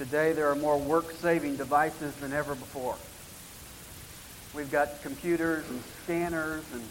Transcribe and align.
Today 0.00 0.32
there 0.32 0.48
are 0.48 0.54
more 0.54 0.78
work-saving 0.78 1.56
devices 1.56 2.14
than 2.14 2.32
ever 2.32 2.54
before. 2.54 2.96
We've 4.54 4.72
got 4.72 5.02
computers 5.02 5.68
and 5.68 5.82
scanners 6.02 6.64
and 6.72 6.82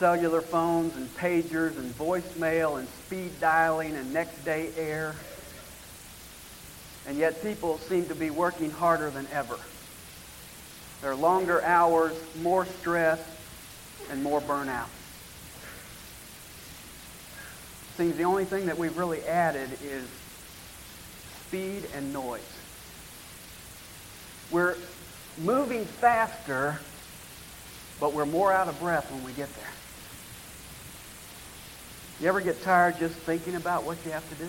cellular 0.00 0.40
phones 0.40 0.96
and 0.96 1.06
pagers 1.16 1.78
and 1.78 1.96
voicemail 1.96 2.80
and 2.80 2.88
speed 3.06 3.38
dialing 3.38 3.94
and 3.94 4.12
next 4.12 4.44
day 4.44 4.70
air. 4.76 5.14
And 7.06 7.16
yet 7.16 7.40
people 7.40 7.78
seem 7.78 8.06
to 8.06 8.16
be 8.16 8.30
working 8.30 8.72
harder 8.72 9.10
than 9.10 9.28
ever. 9.32 9.56
There 11.02 11.12
are 11.12 11.14
longer 11.14 11.62
hours, 11.62 12.18
more 12.42 12.66
stress, 12.66 13.20
and 14.10 14.24
more 14.24 14.40
burnout. 14.40 14.88
Seems 17.96 18.16
the 18.16 18.24
only 18.24 18.44
thing 18.44 18.66
that 18.66 18.76
we've 18.76 18.98
really 18.98 19.22
added 19.22 19.70
is 19.84 20.04
speed 21.50 21.84
and 21.96 22.12
noise. 22.12 22.40
We're 24.52 24.76
moving 25.42 25.84
faster, 25.84 26.78
but 27.98 28.12
we're 28.12 28.24
more 28.24 28.52
out 28.52 28.68
of 28.68 28.78
breath 28.78 29.10
when 29.10 29.24
we 29.24 29.32
get 29.32 29.52
there. 29.56 29.64
You 32.20 32.28
ever 32.28 32.40
get 32.40 32.62
tired 32.62 33.00
just 33.00 33.16
thinking 33.16 33.56
about 33.56 33.82
what 33.82 33.98
you 34.06 34.12
have 34.12 34.28
to 34.28 34.34
do? 34.36 34.48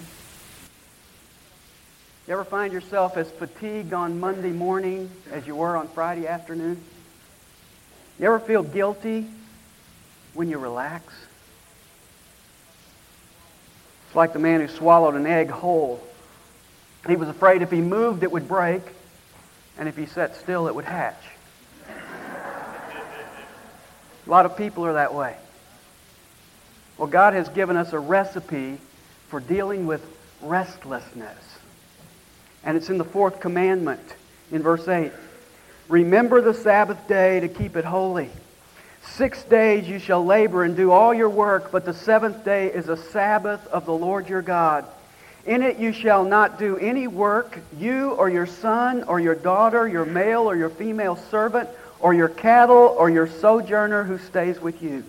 You 2.27 2.33
ever 2.33 2.43
find 2.43 2.71
yourself 2.71 3.17
as 3.17 3.31
fatigued 3.31 3.93
on 3.93 4.19
Monday 4.19 4.52
morning 4.52 5.09
as 5.31 5.47
you 5.47 5.55
were 5.55 5.75
on 5.75 5.88
Friday 5.88 6.27
afternoon? 6.27 6.79
You 8.19 8.27
ever 8.27 8.39
feel 8.39 8.61
guilty 8.61 9.25
when 10.35 10.49
you 10.49 10.59
relax? 10.59 11.11
It's 14.05 14.15
like 14.15 14.33
the 14.33 14.39
man 14.39 14.61
who 14.61 14.67
swallowed 14.67 15.15
an 15.15 15.25
egg 15.25 15.49
whole. 15.49 15.99
He 17.07 17.16
was 17.16 17.30
afraid 17.30 17.61
if 17.61 17.71
he 17.71 17.81
moved 17.81 18.23
it 18.23 18.31
would 18.31 18.47
break, 18.47 18.81
and 19.77 19.89
if 19.89 19.97
he 19.97 20.05
sat 20.05 20.35
still 20.35 20.67
it 20.67 20.75
would 20.75 20.85
hatch. 20.85 21.23
A 24.27 24.30
lot 24.30 24.45
of 24.45 24.55
people 24.55 24.85
are 24.85 24.93
that 24.93 25.13
way. 25.13 25.35
Well, 26.97 27.08
God 27.08 27.33
has 27.33 27.49
given 27.49 27.77
us 27.77 27.93
a 27.93 27.99
recipe 27.99 28.77
for 29.30 29.39
dealing 29.39 29.88
with 29.88 30.05
restlessness. 30.41 31.38
And 32.63 32.77
it's 32.77 32.89
in 32.89 32.99
the 32.99 33.05
fourth 33.05 33.39
commandment 33.39 34.15
in 34.52 34.61
verse 34.61 34.88
8. 34.88 35.11
Remember 35.89 36.41
the 36.41 36.53
Sabbath 36.53 37.08
day 37.08 37.39
to 37.39 37.47
keep 37.47 37.75
it 37.75 37.86
holy. 37.86 38.30
Six 39.03 39.41
days 39.43 39.88
you 39.88 39.97
shall 39.97 40.23
labor 40.23 40.63
and 40.63 40.75
do 40.75 40.91
all 40.91 41.13
your 41.13 41.30
work, 41.30 41.71
but 41.71 41.86
the 41.86 41.93
seventh 41.93 42.45
day 42.45 42.67
is 42.67 42.88
a 42.88 42.97
Sabbath 42.97 43.65
of 43.67 43.86
the 43.86 43.93
Lord 43.93 44.30
your 44.30 44.43
God. 44.43 44.86
In 45.45 45.64
it 45.64 45.78
you 45.78 45.92
shall 45.92 46.23
not 46.23 46.59
do 46.59 46.78
any 46.78 47.08
work, 47.08 47.59
you 47.78 48.11
or 48.11 48.30
your 48.30 48.45
son 48.45 49.03
or 49.03 49.20
your 49.20 49.36
daughter, 49.36 49.88
your 49.88 50.06
male 50.06 50.44
or 50.44 50.56
your 50.56 50.70
female 50.70 51.16
servant, 51.16 51.70
or 52.00 52.14
your 52.14 52.30
cattle 52.30 52.95
or 52.98 53.09
your 53.09 53.28
sojourner 53.28 54.03
who 54.03 54.17
stays 54.17 54.59
with 54.59 54.81
you. 54.81 55.03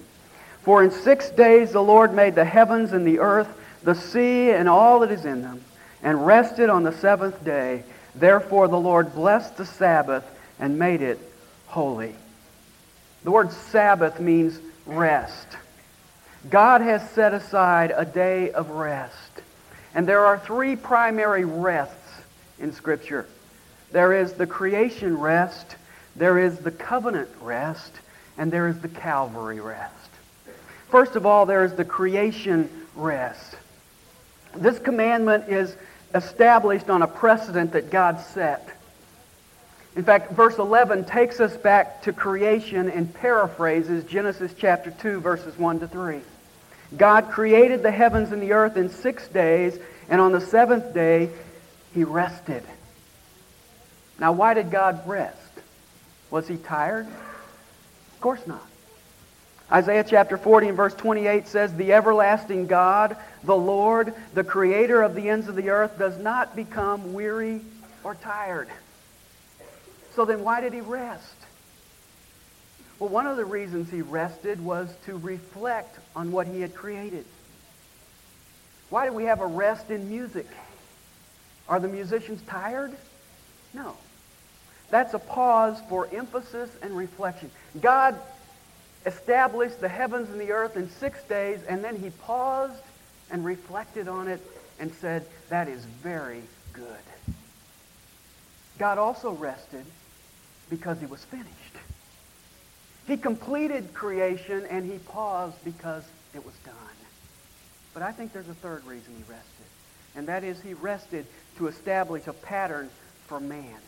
For 0.62 0.82
in 0.82 0.90
six 0.90 1.30
days 1.30 1.72
the 1.72 1.82
Lord 1.82 2.14
made 2.14 2.34
the 2.34 2.44
heavens 2.44 2.92
and 2.92 3.06
the 3.06 3.18
earth, 3.18 3.48
the 3.82 3.94
sea 3.94 4.50
and 4.50 4.68
all 4.68 5.00
that 5.00 5.10
is 5.10 5.24
in 5.24 5.42
them, 5.42 5.62
and 6.02 6.26
rested 6.26 6.70
on 6.70 6.82
the 6.82 6.92
seventh 6.92 7.44
day. 7.44 7.84
Therefore 8.14 8.68
the 8.68 8.78
Lord 8.78 9.14
blessed 9.14 9.56
the 9.56 9.66
Sabbath 9.66 10.24
and 10.58 10.78
made 10.78 11.02
it 11.02 11.18
holy. 11.66 12.14
The 13.24 13.30
word 13.30 13.52
Sabbath 13.52 14.20
means 14.20 14.58
rest. 14.86 15.46
God 16.50 16.80
has 16.80 17.08
set 17.10 17.34
aside 17.34 17.92
a 17.94 18.04
day 18.04 18.50
of 18.50 18.70
rest. 18.70 19.21
And 19.94 20.06
there 20.06 20.24
are 20.24 20.38
three 20.38 20.76
primary 20.76 21.44
rests 21.44 21.94
in 22.58 22.72
Scripture. 22.72 23.26
There 23.90 24.12
is 24.14 24.32
the 24.32 24.46
creation 24.46 25.18
rest, 25.18 25.76
there 26.16 26.38
is 26.38 26.58
the 26.58 26.70
covenant 26.70 27.28
rest, 27.40 27.92
and 28.38 28.50
there 28.50 28.68
is 28.68 28.78
the 28.80 28.88
Calvary 28.88 29.60
rest. 29.60 29.94
First 30.88 31.16
of 31.16 31.26
all, 31.26 31.46
there 31.46 31.64
is 31.64 31.74
the 31.74 31.84
creation 31.84 32.68
rest. 32.96 33.56
This 34.54 34.78
commandment 34.78 35.48
is 35.48 35.76
established 36.14 36.90
on 36.90 37.02
a 37.02 37.06
precedent 37.06 37.72
that 37.72 37.90
God 37.90 38.20
set. 38.20 38.68
In 39.96 40.04
fact, 40.04 40.32
verse 40.32 40.58
11 40.58 41.04
takes 41.04 41.40
us 41.40 41.56
back 41.56 42.02
to 42.02 42.12
creation 42.12 42.88
and 42.88 43.12
paraphrases 43.12 44.04
Genesis 44.04 44.54
chapter 44.56 44.90
2, 44.90 45.20
verses 45.20 45.58
1 45.58 45.80
to 45.80 45.88
3. 45.88 46.20
God 46.96 47.30
created 47.30 47.82
the 47.82 47.90
heavens 47.90 48.32
and 48.32 48.42
the 48.42 48.52
earth 48.52 48.76
in 48.76 48.90
six 48.90 49.26
days, 49.28 49.78
and 50.08 50.20
on 50.20 50.32
the 50.32 50.40
seventh 50.40 50.92
day, 50.92 51.30
he 51.94 52.04
rested. 52.04 52.62
Now, 54.18 54.32
why 54.32 54.54
did 54.54 54.70
God 54.70 55.06
rest? 55.06 55.38
Was 56.30 56.46
he 56.48 56.56
tired? 56.56 57.06
Of 57.06 58.20
course 58.20 58.46
not. 58.46 58.66
Isaiah 59.70 60.04
chapter 60.06 60.36
40 60.36 60.68
and 60.68 60.76
verse 60.76 60.94
28 60.94 61.48
says, 61.48 61.74
The 61.74 61.94
everlasting 61.94 62.66
God, 62.66 63.16
the 63.42 63.56
Lord, 63.56 64.14
the 64.34 64.44
creator 64.44 65.02
of 65.02 65.14
the 65.14 65.30
ends 65.30 65.48
of 65.48 65.56
the 65.56 65.70
earth, 65.70 65.98
does 65.98 66.18
not 66.18 66.54
become 66.54 67.14
weary 67.14 67.62
or 68.04 68.14
tired. 68.14 68.68
So 70.14 70.26
then 70.26 70.44
why 70.44 70.60
did 70.60 70.74
he 70.74 70.82
rest? 70.82 71.34
Well, 73.02 73.10
one 73.10 73.26
of 73.26 73.36
the 73.36 73.44
reasons 73.44 73.90
he 73.90 74.00
rested 74.00 74.64
was 74.64 74.88
to 75.06 75.16
reflect 75.16 75.98
on 76.14 76.30
what 76.30 76.46
he 76.46 76.60
had 76.60 76.72
created. 76.72 77.24
Why 78.90 79.08
do 79.08 79.12
we 79.12 79.24
have 79.24 79.40
a 79.40 79.46
rest 79.46 79.90
in 79.90 80.08
music? 80.08 80.46
Are 81.68 81.80
the 81.80 81.88
musicians 81.88 82.40
tired? 82.42 82.92
No. 83.74 83.96
That's 84.90 85.14
a 85.14 85.18
pause 85.18 85.82
for 85.88 86.08
emphasis 86.12 86.70
and 86.80 86.96
reflection. 86.96 87.50
God 87.80 88.16
established 89.04 89.80
the 89.80 89.88
heavens 89.88 90.30
and 90.30 90.40
the 90.40 90.52
earth 90.52 90.76
in 90.76 90.88
six 90.88 91.24
days, 91.24 91.58
and 91.68 91.82
then 91.82 91.96
he 91.96 92.10
paused 92.10 92.84
and 93.32 93.44
reflected 93.44 94.06
on 94.06 94.28
it 94.28 94.40
and 94.78 94.94
said, 94.94 95.26
That 95.48 95.66
is 95.66 95.84
very 96.04 96.42
good. 96.72 96.86
God 98.78 98.98
also 98.98 99.32
rested 99.32 99.86
because 100.70 101.00
he 101.00 101.06
was 101.06 101.24
finished. 101.24 101.81
He 103.06 103.16
completed 103.16 103.94
creation 103.94 104.64
and 104.70 104.90
he 104.90 104.98
paused 104.98 105.56
because 105.64 106.04
it 106.34 106.44
was 106.44 106.54
done. 106.64 106.74
But 107.94 108.02
I 108.02 108.12
think 108.12 108.32
there's 108.32 108.48
a 108.48 108.54
third 108.54 108.84
reason 108.84 109.14
he 109.16 109.22
rested, 109.30 109.66
and 110.16 110.28
that 110.28 110.44
is 110.44 110.60
he 110.60 110.74
rested 110.74 111.26
to 111.58 111.66
establish 111.66 112.26
a 112.26 112.32
pattern 112.32 112.88
for 113.26 113.38
man. 113.38 113.78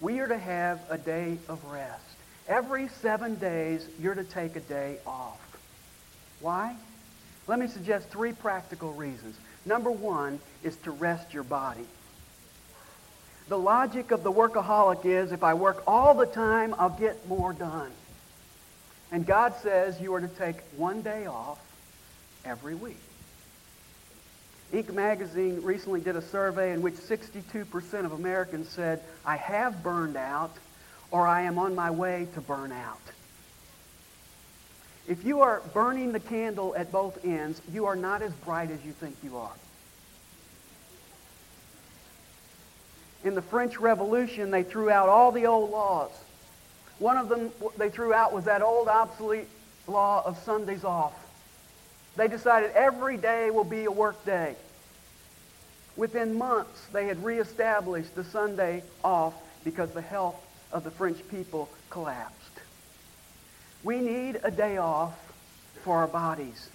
We 0.00 0.18
are 0.18 0.26
to 0.26 0.38
have 0.38 0.80
a 0.90 0.98
day 0.98 1.38
of 1.48 1.64
rest. 1.64 2.04
Every 2.48 2.88
seven 2.88 3.36
days, 3.36 3.86
you're 4.00 4.14
to 4.14 4.24
take 4.24 4.56
a 4.56 4.60
day 4.60 4.98
off. 5.06 5.40
Why? 6.40 6.76
Let 7.46 7.58
me 7.58 7.68
suggest 7.68 8.08
three 8.10 8.32
practical 8.32 8.92
reasons. 8.92 9.36
Number 9.64 9.90
one 9.90 10.40
is 10.62 10.76
to 10.78 10.90
rest 10.90 11.32
your 11.32 11.44
body. 11.44 11.86
The 13.48 13.58
logic 13.58 14.10
of 14.10 14.22
the 14.22 14.32
workaholic 14.32 15.04
is 15.04 15.32
if 15.32 15.42
I 15.42 15.54
work 15.54 15.82
all 15.86 16.14
the 16.14 16.26
time, 16.26 16.74
I'll 16.78 16.90
get 16.90 17.26
more 17.28 17.52
done. 17.52 17.90
And 19.10 19.26
God 19.26 19.54
says 19.62 20.00
you 20.00 20.14
are 20.14 20.20
to 20.20 20.28
take 20.28 20.56
one 20.76 21.02
day 21.02 21.26
off 21.26 21.60
every 22.44 22.74
week. 22.74 23.00
Inc. 24.72 24.92
magazine 24.94 25.60
recently 25.62 26.00
did 26.00 26.16
a 26.16 26.22
survey 26.22 26.72
in 26.72 26.80
which 26.80 26.94
62% 26.94 28.04
of 28.06 28.12
Americans 28.12 28.70
said, 28.70 29.02
I 29.24 29.36
have 29.36 29.82
burned 29.82 30.16
out 30.16 30.56
or 31.10 31.26
I 31.26 31.42
am 31.42 31.58
on 31.58 31.74
my 31.74 31.90
way 31.90 32.26
to 32.34 32.40
burn 32.40 32.72
out. 32.72 32.98
If 35.06 35.24
you 35.24 35.42
are 35.42 35.60
burning 35.74 36.12
the 36.12 36.20
candle 36.20 36.74
at 36.74 36.90
both 36.90 37.22
ends, 37.24 37.60
you 37.70 37.86
are 37.86 37.96
not 37.96 38.22
as 38.22 38.32
bright 38.32 38.70
as 38.70 38.82
you 38.84 38.92
think 38.92 39.16
you 39.22 39.36
are. 39.36 39.52
In 43.24 43.34
the 43.34 43.42
French 43.42 43.78
Revolution, 43.78 44.50
they 44.50 44.62
threw 44.62 44.90
out 44.90 45.08
all 45.08 45.32
the 45.32 45.46
old 45.46 45.70
laws. 45.70 46.10
One 46.98 47.16
of 47.16 47.28
them 47.28 47.50
they 47.76 47.90
threw 47.90 48.12
out 48.12 48.32
was 48.32 48.44
that 48.44 48.62
old 48.62 48.88
obsolete 48.88 49.48
law 49.86 50.22
of 50.24 50.38
Sundays 50.38 50.84
off. 50.84 51.14
They 52.16 52.28
decided 52.28 52.72
every 52.72 53.16
day 53.16 53.50
will 53.50 53.64
be 53.64 53.84
a 53.84 53.90
work 53.90 54.24
day. 54.24 54.54
Within 55.96 56.34
months, 56.34 56.86
they 56.92 57.06
had 57.06 57.22
reestablished 57.24 58.14
the 58.14 58.24
Sunday 58.24 58.82
off 59.04 59.34
because 59.64 59.90
the 59.90 60.00
health 60.00 60.40
of 60.72 60.84
the 60.84 60.90
French 60.90 61.18
people 61.28 61.68
collapsed. 61.90 62.36
We 63.84 63.98
need 63.98 64.40
a 64.42 64.50
day 64.50 64.76
off 64.78 65.14
for 65.82 65.98
our 65.98 66.06
bodies. 66.06 66.70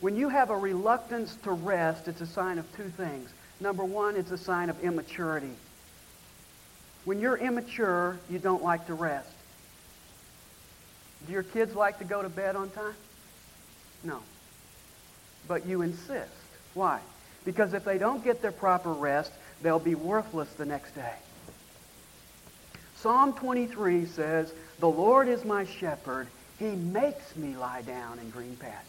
When 0.00 0.16
you 0.16 0.28
have 0.28 0.50
a 0.50 0.56
reluctance 0.56 1.34
to 1.42 1.52
rest, 1.52 2.06
it's 2.06 2.20
a 2.20 2.26
sign 2.26 2.58
of 2.58 2.76
two 2.76 2.88
things. 2.90 3.30
Number 3.60 3.84
one, 3.84 4.16
it's 4.16 4.30
a 4.30 4.38
sign 4.38 4.70
of 4.70 4.82
immaturity. 4.82 5.52
When 7.04 7.20
you're 7.20 7.36
immature, 7.36 8.18
you 8.30 8.38
don't 8.38 8.62
like 8.62 8.86
to 8.86 8.94
rest. 8.94 9.30
Do 11.26 11.32
your 11.32 11.42
kids 11.42 11.74
like 11.74 11.98
to 11.98 12.04
go 12.04 12.22
to 12.22 12.28
bed 12.28 12.54
on 12.54 12.70
time? 12.70 12.94
No. 14.04 14.20
But 15.48 15.66
you 15.66 15.82
insist. 15.82 16.30
Why? 16.74 17.00
Because 17.44 17.72
if 17.72 17.84
they 17.84 17.98
don't 17.98 18.22
get 18.22 18.42
their 18.42 18.52
proper 18.52 18.92
rest, 18.92 19.32
they'll 19.62 19.78
be 19.78 19.94
worthless 19.94 20.52
the 20.54 20.66
next 20.66 20.94
day. 20.94 21.14
Psalm 22.96 23.32
23 23.32 24.06
says, 24.06 24.52
The 24.80 24.88
Lord 24.88 25.28
is 25.28 25.44
my 25.44 25.64
shepherd. 25.64 26.28
He 26.58 26.70
makes 26.70 27.36
me 27.36 27.56
lie 27.56 27.82
down 27.82 28.18
in 28.18 28.30
green 28.30 28.56
pastures. 28.56 28.84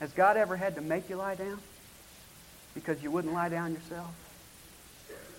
Has 0.00 0.12
God 0.12 0.36
ever 0.36 0.56
had 0.56 0.76
to 0.76 0.80
make 0.80 1.08
you 1.08 1.16
lie 1.16 1.34
down? 1.34 1.58
Because 2.74 3.02
you 3.02 3.10
wouldn't 3.10 3.32
lie 3.32 3.48
down 3.48 3.72
yourself? 3.72 4.12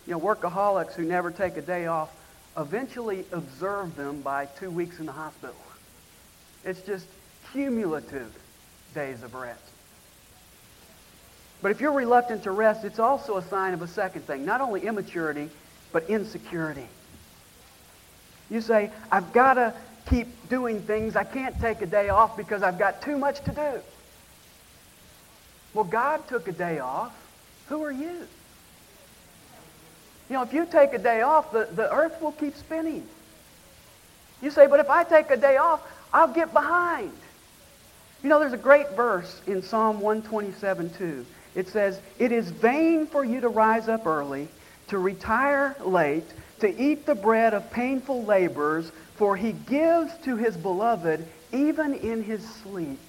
You 0.07 0.13
know, 0.13 0.19
workaholics 0.19 0.93
who 0.93 1.03
never 1.03 1.31
take 1.31 1.57
a 1.57 1.61
day 1.61 1.87
off 1.87 2.09
eventually 2.57 3.25
observe 3.31 3.95
them 3.95 4.21
by 4.21 4.45
two 4.45 4.71
weeks 4.71 4.99
in 4.99 5.05
the 5.05 5.11
hospital. 5.11 5.55
It's 6.63 6.81
just 6.81 7.05
cumulative 7.51 8.33
days 8.93 9.23
of 9.23 9.33
rest. 9.33 9.61
But 11.61 11.71
if 11.71 11.81
you're 11.81 11.91
reluctant 11.91 12.43
to 12.43 12.51
rest, 12.51 12.85
it's 12.85 12.99
also 12.99 13.37
a 13.37 13.41
sign 13.41 13.73
of 13.73 13.81
a 13.81 13.87
second 13.87 14.21
thing. 14.23 14.45
Not 14.45 14.61
only 14.61 14.81
immaturity, 14.81 15.49
but 15.91 16.09
insecurity. 16.09 16.87
You 18.49 18.61
say, 18.61 18.91
I've 19.11 19.33
got 19.33 19.55
to 19.55 19.73
keep 20.09 20.27
doing 20.49 20.81
things. 20.81 21.15
I 21.15 21.23
can't 21.23 21.59
take 21.59 21.81
a 21.81 21.85
day 21.85 22.09
off 22.09 22.37
because 22.37 22.61
I've 22.61 22.77
got 22.77 23.01
too 23.01 23.17
much 23.17 23.43
to 23.45 23.51
do. 23.51 23.81
Well, 25.73 25.85
God 25.85 26.27
took 26.27 26.47
a 26.47 26.51
day 26.51 26.79
off. 26.79 27.13
Who 27.69 27.83
are 27.83 27.91
you? 27.91 28.27
You 30.29 30.35
know, 30.35 30.41
if 30.41 30.53
you 30.53 30.65
take 30.65 30.93
a 30.93 30.97
day 30.97 31.21
off, 31.21 31.51
the, 31.51 31.67
the 31.71 31.91
earth 31.93 32.21
will 32.21 32.31
keep 32.31 32.55
spinning. 32.55 33.07
You 34.41 34.49
say, 34.49 34.67
but 34.67 34.79
if 34.79 34.89
I 34.89 35.03
take 35.03 35.29
a 35.29 35.37
day 35.37 35.57
off, 35.57 35.81
I'll 36.13 36.33
get 36.33 36.53
behind. 36.53 37.11
You 38.23 38.29
know, 38.29 38.39
there's 38.39 38.53
a 38.53 38.57
great 38.57 38.89
verse 38.91 39.41
in 39.45 39.61
Psalm 39.61 39.99
127 39.99 40.89
2. 40.91 41.25
It 41.55 41.67
says, 41.67 41.99
It 42.17 42.31
is 42.31 42.49
vain 42.49 43.07
for 43.07 43.23
you 43.23 43.41
to 43.41 43.49
rise 43.49 43.87
up 43.87 44.07
early, 44.07 44.47
to 44.87 44.97
retire 44.97 45.75
late, 45.79 46.25
to 46.59 46.81
eat 46.81 47.05
the 47.05 47.15
bread 47.15 47.53
of 47.53 47.71
painful 47.71 48.23
labors, 48.23 48.91
for 49.15 49.37
he 49.37 49.51
gives 49.51 50.11
to 50.23 50.35
his 50.35 50.57
beloved 50.57 51.25
even 51.53 51.93
in 51.93 52.23
his 52.23 52.47
sleep. 52.63 52.99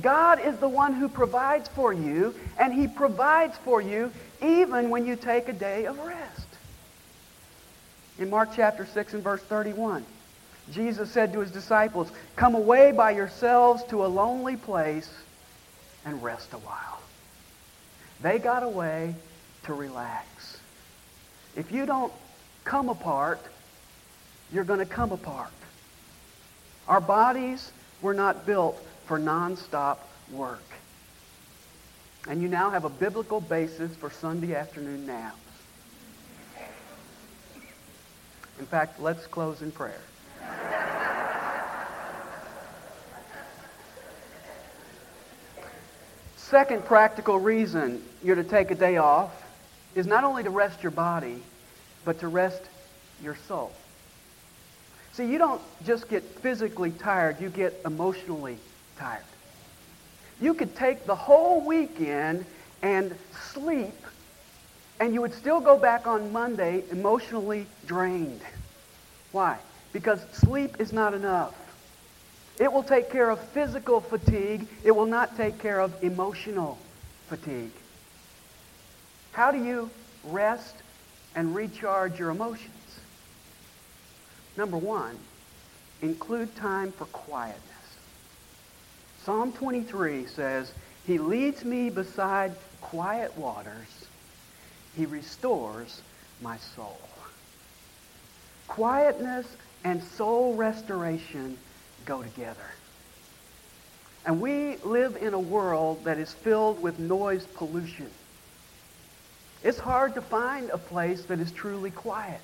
God 0.00 0.40
is 0.44 0.56
the 0.58 0.68
one 0.68 0.94
who 0.94 1.08
provides 1.08 1.68
for 1.68 1.92
you, 1.92 2.34
and 2.58 2.72
he 2.72 2.86
provides 2.86 3.56
for 3.58 3.80
you 3.80 4.12
even 4.42 4.90
when 4.90 5.06
you 5.06 5.16
take 5.16 5.48
a 5.48 5.52
day 5.52 5.86
of 5.86 5.98
rest. 5.98 6.46
In 8.18 8.30
Mark 8.30 8.50
chapter 8.54 8.86
6 8.86 9.14
and 9.14 9.22
verse 9.22 9.42
31, 9.42 10.04
Jesus 10.72 11.10
said 11.10 11.32
to 11.32 11.40
his 11.40 11.50
disciples, 11.50 12.10
Come 12.36 12.54
away 12.54 12.92
by 12.92 13.12
yourselves 13.12 13.82
to 13.84 14.04
a 14.04 14.08
lonely 14.08 14.56
place 14.56 15.10
and 16.04 16.22
rest 16.22 16.52
a 16.52 16.58
while. 16.58 17.00
They 18.20 18.38
got 18.38 18.62
away 18.62 19.14
to 19.64 19.74
relax. 19.74 20.58
If 21.56 21.72
you 21.72 21.86
don't 21.86 22.12
come 22.64 22.88
apart, 22.88 23.40
you're 24.52 24.64
going 24.64 24.80
to 24.80 24.86
come 24.86 25.12
apart. 25.12 25.50
Our 26.86 27.00
bodies 27.00 27.70
were 28.02 28.14
not 28.14 28.46
built 28.46 28.82
for 29.08 29.18
nonstop 29.18 29.96
work. 30.30 30.62
And 32.28 32.42
you 32.42 32.48
now 32.48 32.68
have 32.68 32.84
a 32.84 32.90
biblical 32.90 33.40
basis 33.40 33.96
for 33.96 34.10
Sunday 34.10 34.54
afternoon 34.54 35.06
naps. 35.06 35.38
In 38.58 38.66
fact, 38.66 39.00
let's 39.00 39.26
close 39.26 39.62
in 39.62 39.72
prayer. 39.72 40.00
Second 46.36 46.84
practical 46.84 47.38
reason 47.38 48.02
you're 48.22 48.36
to 48.36 48.44
take 48.44 48.70
a 48.70 48.74
day 48.74 48.98
off 48.98 49.30
is 49.94 50.06
not 50.06 50.24
only 50.24 50.42
to 50.42 50.50
rest 50.50 50.82
your 50.82 50.92
body, 50.92 51.42
but 52.04 52.20
to 52.20 52.28
rest 52.28 52.62
your 53.22 53.36
soul. 53.46 53.72
See, 55.12 55.26
you 55.26 55.38
don't 55.38 55.62
just 55.86 56.08
get 56.08 56.22
physically 56.22 56.90
tired, 56.90 57.40
you 57.40 57.48
get 57.48 57.74
emotionally 57.84 58.58
tired. 58.98 59.22
You 60.40 60.54
could 60.54 60.76
take 60.76 61.06
the 61.06 61.14
whole 61.14 61.60
weekend 61.60 62.44
and 62.82 63.14
sleep, 63.52 63.94
and 65.00 65.14
you 65.14 65.20
would 65.20 65.34
still 65.34 65.60
go 65.60 65.78
back 65.78 66.06
on 66.06 66.32
Monday 66.32 66.82
emotionally 66.90 67.66
drained. 67.86 68.40
Why? 69.32 69.58
Because 69.92 70.20
sleep 70.32 70.76
is 70.80 70.92
not 70.92 71.14
enough. 71.14 71.54
It 72.58 72.72
will 72.72 72.82
take 72.82 73.10
care 73.10 73.30
of 73.30 73.40
physical 73.50 74.00
fatigue. 74.00 74.66
It 74.84 74.90
will 74.90 75.06
not 75.06 75.36
take 75.36 75.58
care 75.58 75.80
of 75.80 75.92
emotional 76.02 76.78
fatigue. 77.28 77.70
How 79.32 79.52
do 79.52 79.62
you 79.64 79.90
rest 80.24 80.74
and 81.36 81.54
recharge 81.54 82.18
your 82.18 82.30
emotions? 82.30 82.72
Number 84.56 84.76
one, 84.76 85.16
include 86.02 86.54
time 86.56 86.90
for 86.90 87.04
quietness. 87.06 87.67
Psalm 89.28 89.52
23 89.52 90.24
says, 90.24 90.72
He 91.06 91.18
leads 91.18 91.62
me 91.62 91.90
beside 91.90 92.54
quiet 92.80 93.36
waters. 93.36 94.06
He 94.96 95.04
restores 95.04 96.00
my 96.40 96.56
soul. 96.56 96.98
Quietness 98.68 99.46
and 99.84 100.02
soul 100.02 100.54
restoration 100.54 101.58
go 102.06 102.22
together. 102.22 102.70
And 104.24 104.40
we 104.40 104.76
live 104.78 105.18
in 105.20 105.34
a 105.34 105.38
world 105.38 106.04
that 106.04 106.16
is 106.16 106.32
filled 106.32 106.80
with 106.80 106.98
noise 106.98 107.44
pollution. 107.54 108.08
It's 109.62 109.78
hard 109.78 110.14
to 110.14 110.22
find 110.22 110.70
a 110.70 110.78
place 110.78 111.22
that 111.26 111.38
is 111.38 111.52
truly 111.52 111.90
quiet. 111.90 112.40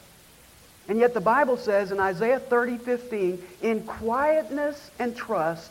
And 0.89 0.99
yet 0.99 1.15
the 1.15 1.21
Bible 1.23 1.57
says 1.57 1.93
in 1.93 1.99
Isaiah 1.99 2.41
30, 2.41 2.77
15, 2.77 3.43
in 3.63 3.85
quietness 3.85 4.91
and 4.99 5.17
trust 5.17 5.71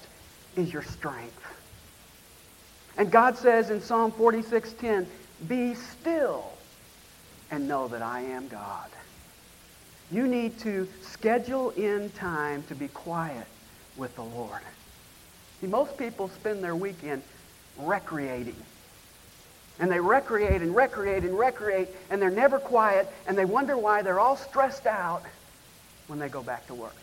is 0.55 0.71
your 0.71 0.83
strength. 0.83 1.41
And 2.97 3.11
God 3.11 3.37
says 3.37 3.69
in 3.69 3.81
Psalm 3.81 4.11
46:10, 4.11 5.07
be 5.47 5.75
still 5.75 6.51
and 7.51 7.67
know 7.67 7.87
that 7.87 8.01
I 8.01 8.21
am 8.21 8.47
God. 8.47 8.89
You 10.11 10.27
need 10.27 10.59
to 10.59 10.87
schedule 11.01 11.71
in 11.71 12.09
time 12.11 12.63
to 12.63 12.75
be 12.75 12.87
quiet 12.87 13.47
with 13.97 14.15
the 14.15 14.23
Lord. 14.23 14.61
See, 15.59 15.67
most 15.67 15.97
people 15.97 16.29
spend 16.29 16.63
their 16.63 16.75
weekend 16.75 17.23
recreating. 17.77 18.55
And 19.79 19.91
they 19.91 19.99
recreate 19.99 20.61
and 20.61 20.75
recreate 20.75 21.23
and 21.23 21.37
recreate, 21.37 21.89
and 22.11 22.21
they're 22.21 22.29
never 22.29 22.59
quiet, 22.59 23.07
and 23.27 23.35
they 23.35 23.45
wonder 23.45 23.75
why 23.75 24.03
they're 24.03 24.19
all 24.19 24.37
stressed 24.37 24.85
out 24.85 25.23
when 26.07 26.19
they 26.19 26.29
go 26.29 26.43
back 26.43 26.67
to 26.67 26.75
work. 26.75 26.95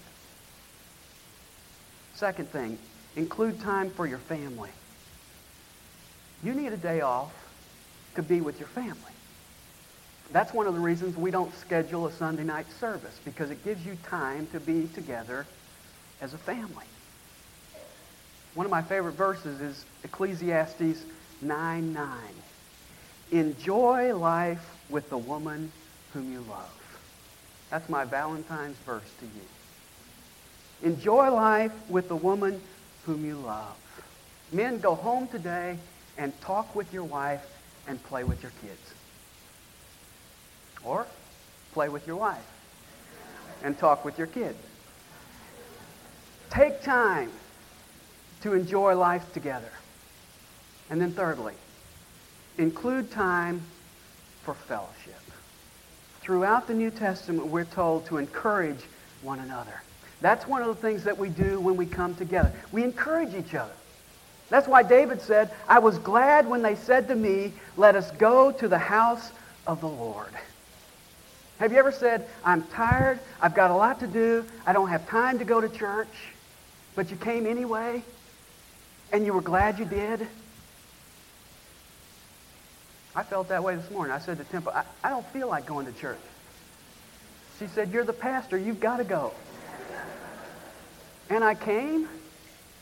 Second 2.14 2.48
thing, 2.50 2.78
include 3.16 3.60
time 3.60 3.90
for 3.90 4.06
your 4.06 4.18
family. 4.18 4.70
You 6.42 6.54
need 6.54 6.72
a 6.72 6.76
day 6.76 7.00
off 7.00 7.32
to 8.14 8.22
be 8.22 8.40
with 8.40 8.58
your 8.58 8.68
family. 8.68 8.94
That's 10.32 10.54
one 10.54 10.66
of 10.66 10.74
the 10.74 10.80
reasons 10.80 11.16
we 11.16 11.30
don't 11.30 11.54
schedule 11.56 12.06
a 12.06 12.12
Sunday 12.12 12.44
night 12.44 12.66
service, 12.78 13.18
because 13.24 13.50
it 13.50 13.64
gives 13.64 13.84
you 13.84 13.96
time 14.04 14.46
to 14.52 14.60
be 14.60 14.88
together 14.94 15.46
as 16.20 16.34
a 16.34 16.38
family. 16.38 16.84
One 18.54 18.66
of 18.66 18.70
my 18.70 18.82
favorite 18.82 19.12
verses 19.12 19.60
is 19.60 19.84
Ecclesiastes 20.04 21.04
9 21.42 21.92
9. 21.92 22.18
Enjoy 23.32 24.14
life 24.16 24.64
with 24.88 25.08
the 25.08 25.18
woman 25.18 25.70
whom 26.12 26.32
you 26.32 26.44
love. 26.48 26.70
That's 27.70 27.88
my 27.88 28.04
Valentine's 28.04 28.76
verse 28.78 29.10
to 29.20 29.24
you. 29.24 30.90
Enjoy 30.90 31.30
life 31.30 31.72
with 31.88 32.08
the 32.08 32.16
woman 32.16 32.60
whom 33.10 33.24
you 33.24 33.34
love. 33.34 33.76
Men, 34.52 34.78
go 34.78 34.94
home 34.94 35.26
today 35.26 35.76
and 36.16 36.38
talk 36.42 36.76
with 36.76 36.92
your 36.92 37.02
wife 37.02 37.44
and 37.88 38.00
play 38.04 38.22
with 38.22 38.40
your 38.40 38.52
kids. 38.62 38.94
Or 40.84 41.06
play 41.72 41.88
with 41.88 42.06
your 42.06 42.16
wife 42.16 42.46
and 43.64 43.76
talk 43.76 44.04
with 44.04 44.16
your 44.16 44.28
kids. 44.28 44.56
Take 46.50 46.82
time 46.82 47.30
to 48.42 48.54
enjoy 48.54 48.94
life 48.94 49.32
together. 49.32 49.72
And 50.88 51.00
then 51.00 51.10
thirdly, 51.10 51.54
include 52.58 53.10
time 53.10 53.60
for 54.44 54.54
fellowship. 54.54 55.20
Throughout 56.20 56.68
the 56.68 56.74
New 56.74 56.90
Testament, 56.90 57.48
we're 57.48 57.64
told 57.64 58.06
to 58.06 58.18
encourage 58.18 58.82
one 59.22 59.40
another. 59.40 59.82
That's 60.20 60.46
one 60.46 60.62
of 60.62 60.68
the 60.68 60.80
things 60.80 61.04
that 61.04 61.16
we 61.16 61.28
do 61.28 61.60
when 61.60 61.76
we 61.76 61.86
come 61.86 62.14
together. 62.14 62.52
We 62.72 62.84
encourage 62.84 63.34
each 63.34 63.54
other. 63.54 63.74
That's 64.50 64.68
why 64.68 64.82
David 64.82 65.22
said, 65.22 65.50
I 65.68 65.78
was 65.78 65.98
glad 65.98 66.48
when 66.48 66.62
they 66.62 66.74
said 66.74 67.08
to 67.08 67.14
me, 67.14 67.54
let 67.76 67.94
us 67.94 68.10
go 68.12 68.50
to 68.52 68.68
the 68.68 68.78
house 68.78 69.32
of 69.66 69.80
the 69.80 69.88
Lord. 69.88 70.34
Have 71.58 71.72
you 71.72 71.78
ever 71.78 71.92
said, 71.92 72.26
I'm 72.44 72.64
tired, 72.68 73.20
I've 73.40 73.54
got 73.54 73.70
a 73.70 73.74
lot 73.74 74.00
to 74.00 74.06
do, 74.06 74.46
I 74.66 74.72
don't 74.72 74.88
have 74.88 75.08
time 75.08 75.38
to 75.38 75.44
go 75.44 75.60
to 75.60 75.68
church, 75.68 76.14
but 76.96 77.10
you 77.10 77.16
came 77.16 77.46
anyway, 77.46 78.02
and 79.12 79.24
you 79.24 79.32
were 79.32 79.42
glad 79.42 79.78
you 79.78 79.84
did? 79.84 80.26
I 83.14 83.22
felt 83.22 83.48
that 83.48 83.62
way 83.62 83.76
this 83.76 83.90
morning. 83.90 84.12
I 84.12 84.18
said 84.18 84.38
to 84.38 84.44
Temple, 84.44 84.72
I, 84.74 84.84
I 85.04 85.10
don't 85.10 85.26
feel 85.32 85.48
like 85.48 85.66
going 85.66 85.86
to 85.86 85.92
church. 85.92 86.18
She 87.58 87.66
said, 87.66 87.92
You're 87.92 88.04
the 88.04 88.12
pastor. 88.12 88.56
You've 88.56 88.80
got 88.80 88.98
to 88.98 89.04
go. 89.04 89.34
And 91.30 91.44
I 91.44 91.54
came, 91.54 92.08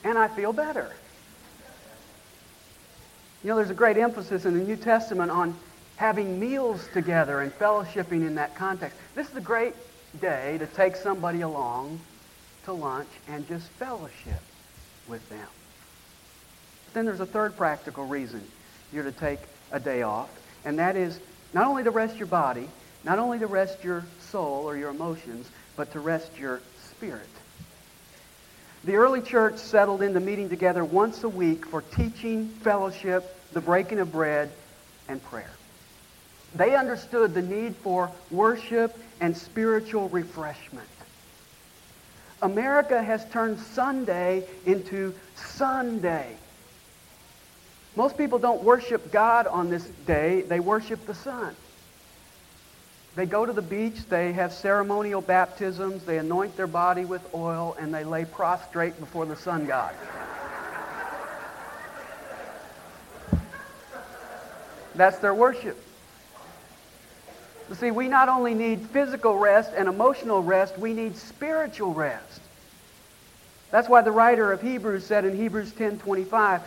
and 0.05 0.19
I 0.19 0.26
feel 0.28 0.52
better. 0.52 0.90
You 3.45 3.50
know, 3.50 3.57
there's 3.57 3.71
a 3.71 3.75
great 3.75 3.99
emphasis 3.99 4.47
in 4.47 4.59
the 4.59 4.64
New 4.64 4.76
Testament 4.76 5.31
on 5.31 5.55
having 5.97 6.40
meals 6.40 6.88
together 6.93 7.40
and 7.40 7.52
fellowshipping 7.52 8.26
in 8.26 8.37
that 8.37 8.55
context. 8.55 8.97
This 9.14 9.28
is 9.28 9.37
a 9.37 9.40
great 9.40 9.75
day 10.21 10.57
to 10.59 10.67
take 10.67 10.97
somebody 10.97 11.43
along 11.43 12.00
to 12.64 12.73
lunch 12.73 13.09
and 13.28 13.47
just 13.47 13.67
fellowship 13.71 14.40
with 15.09 15.28
them. 15.28 15.47
But 16.87 16.95
then 16.95 17.05
there's 17.05 17.21
a 17.21 17.26
third 17.26 17.57
practical 17.57 18.07
reason 18.07 18.43
you're 18.93 19.05
to 19.05 19.12
take 19.12 19.40
a 19.71 19.78
day 19.78 20.02
off, 20.02 20.31
and 20.64 20.78
that 20.78 20.97
is 20.97 21.21
not 21.52 21.67
only 21.67 21.85
to 21.85 21.90
rest 21.90 22.17
your 22.17 22.26
body, 22.26 22.69
not 23.05 23.19
only 23.19 23.38
to 23.38 23.47
rest 23.47 23.85
your 23.85 24.05
soul 24.21 24.64
or 24.64 24.76
your 24.76 24.90
emotions, 24.90 25.50
but 25.76 25.93
to 25.93 26.00
rest 26.00 26.38
your 26.38 26.61
spirit. 26.90 27.28
The 28.88 28.97
early 28.97 29.21
church 29.21 29.59
settled 29.59 30.00
into 30.00 30.18
meeting 30.18 30.49
together 30.49 30.83
once 30.83 31.23
a 31.23 31.28
week 31.28 31.66
for 31.66 31.83
teaching, 31.83 32.49
fellowship, 32.49 33.37
the 33.52 33.61
breaking 33.61 33.99
of 33.99 34.11
bread, 34.11 34.50
and 35.09 35.23
prayer. 35.25 35.50
They 36.54 36.75
understood 36.75 37.35
the 37.35 37.42
need 37.42 37.76
for 37.76 38.11
worship 38.30 38.99
and 39.21 39.37
spiritual 39.37 40.09
refreshment. 40.09 40.88
America 42.40 43.02
has 43.02 43.26
turned 43.26 43.59
Sunday 43.59 44.45
into 44.64 45.14
Sunday. 45.35 46.35
Most 47.95 48.16
people 48.16 48.38
don't 48.38 48.62
worship 48.62 49.12
God 49.12 49.47
on 49.47 49.68
this 49.68 49.85
day, 50.07 50.40
they 50.40 50.61
worship 50.61 51.04
the 51.04 51.14
sun. 51.14 51.54
They 53.15 53.27
go 53.27 53.45
to 53.45 53.53
the 53.53 53.62
beach, 53.62 54.07
they 54.09 54.33
have 54.33 54.53
ceremonial 54.53 55.21
baptisms, 55.21 56.05
they 56.05 56.19
anoint 56.19 56.57
their 56.57 56.67
body 56.67 57.05
with 57.05 57.23
oil, 57.35 57.77
and 57.79 57.93
they 57.93 58.05
lay 58.05 58.25
prostrate 58.25 58.99
before 59.00 59.27
the 59.27 59.37
sun 59.37 59.67
god. 59.67 59.95
That's 64.95 65.19
their 65.19 65.35
worship. 65.35 65.77
You 67.69 67.75
see, 67.75 67.91
we 67.91 68.09
not 68.09 68.29
only 68.29 68.55
need 68.55 68.87
physical 68.88 69.37
rest 69.37 69.73
and 69.77 69.88
emotional 69.88 70.43
rest, 70.43 70.79
we 70.79 70.95
need 70.95 71.17
spiritual 71.17 71.93
rest. 71.93 72.41
That's 73.71 73.88
why 73.88 74.00
the 74.00 74.11
writer 74.11 74.50
of 74.53 74.62
Hebrews 74.62 75.05
said 75.05 75.25
in 75.25 75.37
Hebrews 75.37 75.73
10:25, 75.73 76.62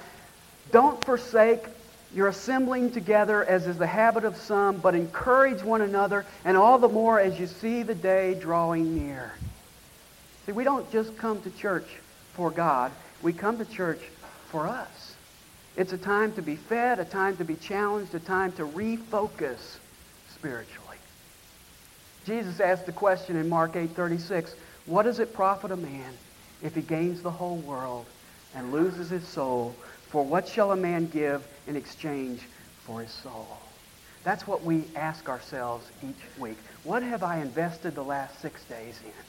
"Don't 0.71 1.03
forsake 1.03 1.65
your 2.13 2.27
assembling 2.27 2.91
together 2.91 3.45
as 3.45 3.67
is 3.67 3.77
the 3.77 3.87
habit 3.87 4.25
of 4.25 4.35
some, 4.35 4.77
but 4.77 4.95
encourage 4.95 5.63
one 5.63 5.81
another, 5.81 6.25
and 6.43 6.57
all 6.57 6.77
the 6.77 6.89
more 6.89 7.19
as 7.19 7.39
you 7.39 7.47
see 7.47 7.83
the 7.83 7.95
day 7.95 8.33
drawing 8.33 8.93
near." 8.95 9.33
See, 10.45 10.51
we 10.51 10.63
don't 10.63 10.89
just 10.91 11.17
come 11.17 11.41
to 11.43 11.49
church 11.51 12.01
for 12.33 12.51
God. 12.51 12.91
We 13.21 13.31
come 13.31 13.57
to 13.57 13.65
church 13.65 14.01
for 14.47 14.67
us. 14.67 15.15
It's 15.77 15.93
a 15.93 15.97
time 15.97 16.33
to 16.33 16.41
be 16.41 16.55
fed, 16.55 16.99
a 16.99 17.05
time 17.05 17.37
to 17.37 17.45
be 17.45 17.55
challenged, 17.55 18.13
a 18.13 18.19
time 18.19 18.51
to 18.53 18.65
refocus 18.65 19.77
spiritually. 20.27 20.97
Jesus 22.25 22.59
asked 22.59 22.85
the 22.85 22.91
question 22.91 23.35
in 23.35 23.47
Mark 23.47 23.75
8:36, 23.75 24.53
"What 24.85 25.03
does 25.03 25.19
it 25.19 25.33
profit 25.33 25.71
a 25.71 25.77
man 25.77 26.17
if 26.61 26.75
he 26.75 26.81
gains 26.81 27.21
the 27.21 27.31
whole 27.31 27.57
world 27.57 28.05
and 28.53 28.71
loses 28.71 29.09
his 29.09 29.27
soul? 29.27 29.75
For 30.09 30.23
what 30.23 30.47
shall 30.47 30.71
a 30.71 30.75
man 30.75 31.07
give 31.07 31.41
in 31.71 31.77
exchange 31.77 32.41
for 32.85 33.01
his 33.01 33.11
soul?" 33.11 33.57
That's 34.23 34.45
what 34.45 34.63
we 34.63 34.83
ask 34.95 35.29
ourselves 35.29 35.89
each 36.03 36.39
week. 36.39 36.57
What 36.83 37.01
have 37.01 37.23
I 37.23 37.37
invested 37.37 37.95
the 37.95 38.03
last 38.03 38.39
6 38.41 38.63
days 38.65 38.99
in? 39.03 39.23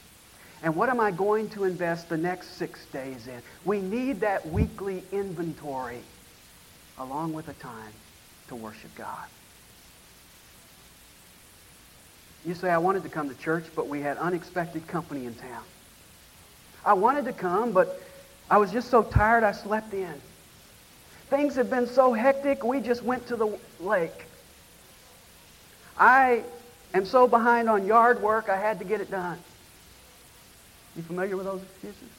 And 0.62 0.76
what 0.76 0.90
am 0.90 1.00
I 1.00 1.11
going 1.11 1.49
to 1.50 1.64
invest 1.64 2.08
the 2.08 2.16
next 2.18 2.56
6 2.56 2.84
days 2.92 3.26
in? 3.26 3.40
We 3.64 3.80
need 3.80 4.20
that 4.20 4.46
weekly 4.46 5.02
inventory 5.11 6.02
along 6.99 7.32
with 7.32 7.49
a 7.49 7.54
time 7.54 7.92
to 8.49 8.54
worship 8.54 8.94
God. 8.96 9.26
You 12.44 12.54
say, 12.54 12.68
I 12.68 12.78
wanted 12.78 13.02
to 13.04 13.08
come 13.08 13.28
to 13.28 13.34
church, 13.37 13.64
but 13.75 13.88
we 13.88 14.00
had 14.02 14.18
unexpected 14.18 14.87
company 14.88 15.25
in 15.26 15.34
town. 15.34 15.64
I 16.84 16.92
wanted 16.92 17.25
to 17.25 17.32
come, 17.32 17.72
but 17.72 17.99
I 18.50 18.58
was 18.58 18.72
just 18.72 18.90
so 18.90 19.02
tired 19.02 19.44
I 19.44 19.52
slept 19.52 19.94
in. 19.94 20.20
Things 21.32 21.54
have 21.54 21.70
been 21.70 21.86
so 21.86 22.12
hectic, 22.12 22.62
we 22.62 22.80
just 22.80 23.02
went 23.02 23.26
to 23.28 23.36
the 23.36 23.58
lake. 23.80 24.26
I 25.98 26.44
am 26.92 27.06
so 27.06 27.26
behind 27.26 27.70
on 27.70 27.86
yard 27.86 28.20
work, 28.20 28.50
I 28.50 28.58
had 28.58 28.80
to 28.80 28.84
get 28.84 29.00
it 29.00 29.10
done. 29.10 29.38
You 30.94 31.02
familiar 31.02 31.38
with 31.38 31.46
those 31.46 31.62
excuses? 31.62 32.10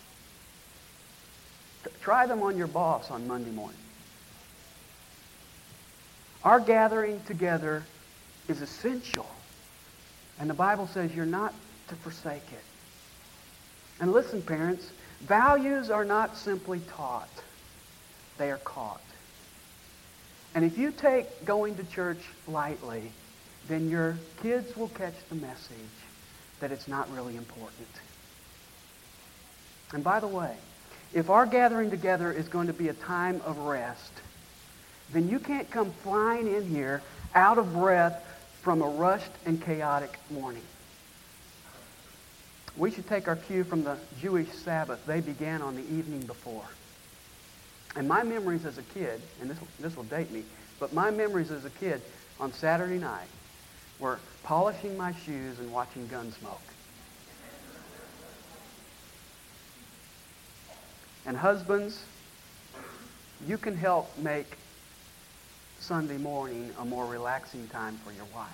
Try 2.02 2.26
them 2.26 2.42
on 2.42 2.58
your 2.58 2.66
boss 2.66 3.12
on 3.12 3.28
Monday 3.28 3.52
morning. 3.52 3.78
Our 6.44 6.60
gathering 6.60 7.22
together 7.28 7.84
is 8.48 8.64
essential 8.64 9.30
and 10.40 10.50
the 10.50 10.56
Bible 10.56 10.88
says 10.88 11.14
you're 11.14 11.28
not 11.28 11.54
to 11.90 11.96
forsake 11.98 12.52
it. 12.52 12.64
And 14.00 14.12
listen, 14.12 14.42
parents, 14.42 14.90
values 15.22 15.92
are 15.92 16.04
not 16.04 16.36
simply 16.36 16.80
taught, 16.90 17.30
they 18.38 18.52
are 18.52 18.58
caught. 18.58 19.02
And 20.56 20.64
if 20.64 20.78
you 20.78 20.92
take 20.92 21.46
going 21.46 21.76
to 21.78 21.84
church 21.84 22.20
lightly, 22.48 23.12
then 23.68 23.90
your 23.90 24.18
kids 24.42 24.76
will 24.76 24.90
catch 24.90 25.16
the 25.30 25.36
message 25.36 25.78
that 26.60 26.72
it's 26.72 26.88
not 26.88 27.12
really 27.12 27.36
important. 27.36 27.88
And 29.94 30.04
by 30.04 30.20
the 30.20 30.28
way, 30.28 30.56
if 31.14 31.30
our 31.30 31.46
gathering 31.46 31.90
together 31.90 32.32
is 32.32 32.48
going 32.48 32.68
to 32.68 32.74
be 32.74 32.90
a 32.90 32.94
time 32.94 33.42
of 33.46 33.58
rest, 33.60 34.12
then 35.12 35.30
you 35.30 35.40
can't 35.40 35.70
come 35.70 35.92
flying 36.04 36.48
in 36.48 36.68
here 36.68 37.02
out 37.36 37.58
of 37.58 37.74
breath 37.74 38.24
from 38.62 38.82
a 38.82 38.88
rushed 38.88 39.32
and 39.46 39.62
chaotic 39.62 40.18
morning. 40.32 40.64
We 42.76 42.90
should 42.90 43.08
take 43.08 43.28
our 43.28 43.36
cue 43.36 43.64
from 43.64 43.84
the 43.84 43.98
Jewish 44.20 44.50
Sabbath. 44.50 45.06
They 45.06 45.22
began 45.22 45.62
on 45.62 45.76
the 45.76 45.84
evening 45.84 46.22
before. 46.22 46.66
And 47.96 48.08
my 48.08 48.24
memories 48.24 48.66
as 48.66 48.78
a 48.78 48.84
kid, 48.84 49.22
and 49.42 49.50
this, 49.50 49.58
this 49.80 49.96
will 49.96 50.04
date 50.06 50.32
me, 50.32 50.44
but 50.80 50.94
my 50.94 51.12
memories 51.12 51.52
as 51.52 51.66
a 51.66 51.70
kid 51.70 52.02
on 52.40 52.52
Saturday 52.52 52.98
night 52.98 53.28
were 54.00 54.20
polishing 54.44 54.98
my 54.98 55.14
shoes 55.14 55.60
and 55.60 55.72
watching 55.72 56.08
Gunsmoke. 56.08 56.58
And 61.26 61.38
husbands, 61.38 62.04
you 63.48 63.58
can 63.58 63.78
help 63.78 64.18
make 64.18 64.58
Sunday 65.80 66.18
morning 66.18 66.72
a 66.80 66.86
more 66.86 67.06
relaxing 67.06 67.68
time 67.68 67.98
for 68.04 68.12
your 68.12 68.26
wife. 68.34 68.50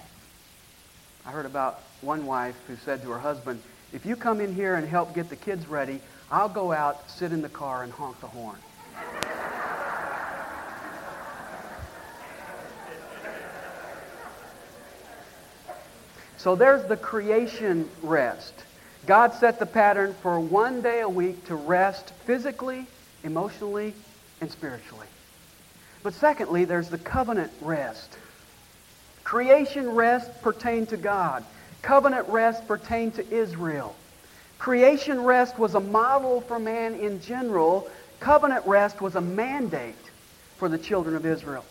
I 1.25 1.31
heard 1.31 1.45
about 1.45 1.81
one 2.01 2.25
wife 2.25 2.55
who 2.67 2.75
said 2.75 3.01
to 3.03 3.09
her 3.11 3.19
husband, 3.19 3.61
if 3.93 4.05
you 4.05 4.15
come 4.15 4.41
in 4.41 4.53
here 4.53 4.75
and 4.75 4.87
help 4.87 5.15
get 5.15 5.29
the 5.29 5.35
kids 5.35 5.67
ready, 5.67 6.01
I'll 6.29 6.49
go 6.49 6.71
out, 6.71 7.09
sit 7.09 7.31
in 7.31 7.41
the 7.41 7.49
car, 7.49 7.83
and 7.83 7.91
honk 7.91 8.19
the 8.19 8.27
horn. 8.27 8.57
So 16.39 16.55
there's 16.55 16.87
the 16.87 16.95
creation 16.95 17.89
rest. 18.01 18.53
God 19.05 19.33
set 19.33 19.59
the 19.59 19.65
pattern 19.65 20.15
for 20.21 20.39
one 20.39 20.81
day 20.81 21.01
a 21.01 21.09
week 21.09 21.45
to 21.47 21.55
rest 21.55 22.13
physically, 22.25 22.87
emotionally, 23.25 23.93
and 24.39 24.49
spiritually. 24.49 25.07
But 26.01 26.13
secondly, 26.13 26.63
there's 26.63 26.87
the 26.87 26.97
covenant 26.97 27.51
rest. 27.59 28.17
Creation 29.25 29.89
rest 29.89 30.41
pertained 30.41 30.87
to 30.89 30.97
God. 30.97 31.43
Covenant 31.81 32.29
rest 32.29 32.65
pertained 32.69 33.15
to 33.15 33.29
Israel. 33.29 33.93
Creation 34.59 35.21
rest 35.21 35.59
was 35.59 35.75
a 35.75 35.81
model 35.81 36.39
for 36.39 36.57
man 36.57 36.95
in 36.95 37.19
general. 37.19 37.89
Covenant 38.21 38.65
rest 38.65 39.01
was 39.01 39.15
a 39.15 39.21
mandate 39.21 39.95
for 40.55 40.69
the 40.69 40.77
children 40.77 41.17
of 41.17 41.25
Israel. 41.25 41.65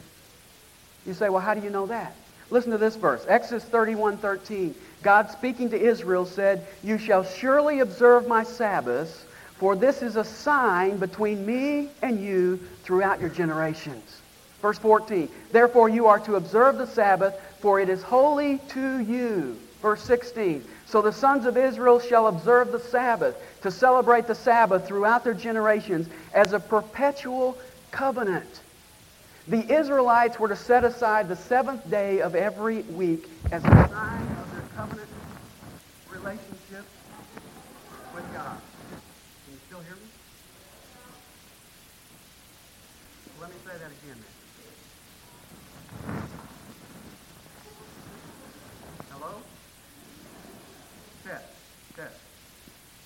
You 1.07 1.15
say, 1.15 1.31
well, 1.31 1.41
how 1.41 1.55
do 1.55 1.63
you 1.63 1.71
know 1.71 1.87
that? 1.87 2.15
Listen 2.51 2.73
to 2.73 2.79
this 2.79 2.97
verse. 2.97 3.27
Exodus 3.29 3.65
31, 3.65 4.19
13. 4.19 4.75
God 5.03 5.31
speaking 5.31 5.69
to 5.71 5.81
Israel 5.81 6.25
said, 6.25 6.67
You 6.83 6.97
shall 6.97 7.23
surely 7.23 7.81
observe 7.81 8.27
my 8.27 8.43
Sabbaths, 8.43 9.27
for 9.59 9.77
this 9.77 10.03
is 10.03 10.17
a 10.17 10.25
sign 10.25 10.99
between 10.99 11.45
me 11.45 11.91
and 12.01 12.23
you 12.23 12.61
throughout 12.85 13.21
your 13.21 13.29
generations. 13.29 14.23
Verse 14.63 14.79
14, 14.79 15.29
therefore 15.53 15.89
you 15.89 16.07
are 16.07 16.19
to 16.21 16.35
observe 16.35 16.79
the 16.79 16.87
Sabbath, 16.87 17.35
for 17.61 17.79
it 17.79 17.89
is 17.89 18.03
holy 18.03 18.59
to 18.69 18.99
you. 19.01 19.61
Verse 19.81 20.03
16, 20.03 20.65
so 20.85 21.01
the 21.01 21.13
sons 21.13 21.47
of 21.47 21.57
Israel 21.57 22.01
shall 22.01 22.27
observe 22.27 22.73
the 22.73 22.81
Sabbath, 22.81 23.37
to 23.63 23.71
celebrate 23.71 24.27
the 24.27 24.35
Sabbath 24.35 24.87
throughout 24.87 25.23
their 25.23 25.35
generations 25.35 26.09
as 26.33 26.53
a 26.53 26.59
perpetual 26.59 27.59
covenant. 27.93 28.63
The 29.49 29.73
Israelites 29.73 30.39
were 30.39 30.49
to 30.49 30.57
set 30.57 30.85
aside 30.85 31.29
the 31.29 31.37
seventh 31.37 31.89
day 31.91 32.21
of 32.21 32.35
every 32.35 32.83
week 32.83 33.27
as 33.51 33.65
a 33.65 33.69
sign 33.89 34.27
of 34.43 34.53
their 34.53 34.63
covenant 34.77 35.09
relationship 36.11 36.85
with 38.15 38.25
God. 38.35 38.59
Can 39.47 39.55
you 39.55 39.59
still 39.67 39.81
hear 39.81 39.95
me? 39.95 40.03
Let 43.41 43.49
me 43.49 43.57
say 43.65 43.73
that 43.79 43.91
again. 44.05 44.23
Hello? 49.13 49.33
Test. 51.25 51.45
Test. 51.97 52.15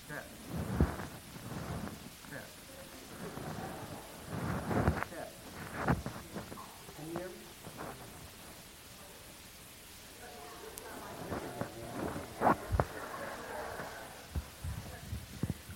Test. 0.08 0.26
Test. 2.30 2.50
Test. 5.10 5.32
Can 6.96 7.06
you 7.10 7.18
hear 7.18 7.28
me? 7.28 7.32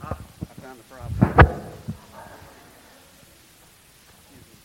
Ah, 0.02 0.18
I 0.42 0.60
found 0.60 0.78
the 0.78 0.84
problem. 0.84 1.12
Excuse 4.30 4.46
me. 4.46 4.56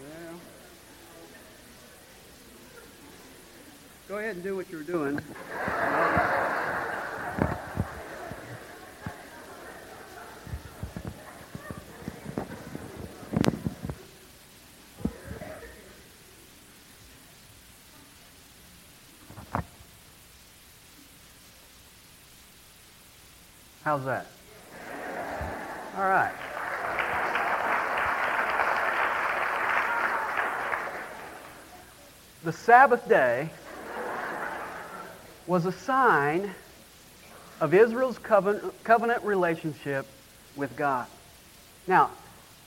Well, 0.00 0.40
go 4.10 4.18
ahead 4.18 4.34
and 4.34 4.42
do 4.42 4.56
what 4.56 4.68
you're 4.68 4.82
doing. 4.82 5.20
How's 23.84 24.04
that? 24.06 24.26
All 25.96 26.02
right. 26.02 26.32
The 32.42 32.52
Sabbath 32.52 33.08
day 33.08 33.48
was 35.46 35.66
a 35.66 35.72
sign 35.72 36.54
of 37.60 37.74
Israel's 37.74 38.18
covenant, 38.18 38.84
covenant 38.84 39.22
relationship 39.24 40.06
with 40.56 40.76
God. 40.76 41.06
Now, 41.86 42.10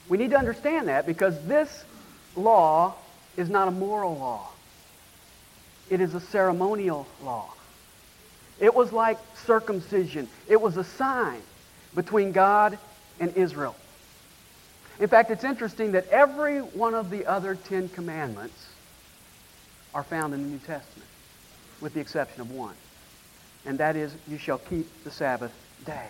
we 0.09 0.17
need 0.17 0.31
to 0.31 0.37
understand 0.37 0.87
that 0.87 1.05
because 1.05 1.43
this 1.45 1.85
law 2.35 2.95
is 3.37 3.49
not 3.49 3.67
a 3.67 3.71
moral 3.71 4.17
law. 4.17 4.49
It 5.89 6.01
is 6.01 6.13
a 6.13 6.19
ceremonial 6.19 7.07
law. 7.23 7.53
It 8.59 8.73
was 8.73 8.91
like 8.91 9.17
circumcision. 9.35 10.27
It 10.47 10.61
was 10.61 10.77
a 10.77 10.83
sign 10.83 11.41
between 11.95 12.31
God 12.31 12.77
and 13.19 13.35
Israel. 13.35 13.75
In 14.99 15.07
fact, 15.07 15.31
it's 15.31 15.43
interesting 15.43 15.93
that 15.93 16.07
every 16.09 16.59
one 16.59 16.93
of 16.93 17.09
the 17.09 17.25
other 17.25 17.55
Ten 17.55 17.89
Commandments 17.89 18.67
are 19.93 20.03
found 20.03 20.33
in 20.33 20.43
the 20.43 20.49
New 20.49 20.59
Testament, 20.59 21.09
with 21.83 21.93
the 21.93 21.99
exception 21.99 22.41
of 22.41 22.49
one. 22.49 22.73
And 23.65 23.77
that 23.77 23.95
is, 23.95 24.15
you 24.27 24.37
shall 24.37 24.57
keep 24.57 25.03
the 25.03 25.11
Sabbath 25.11 25.53
day. 25.85 26.07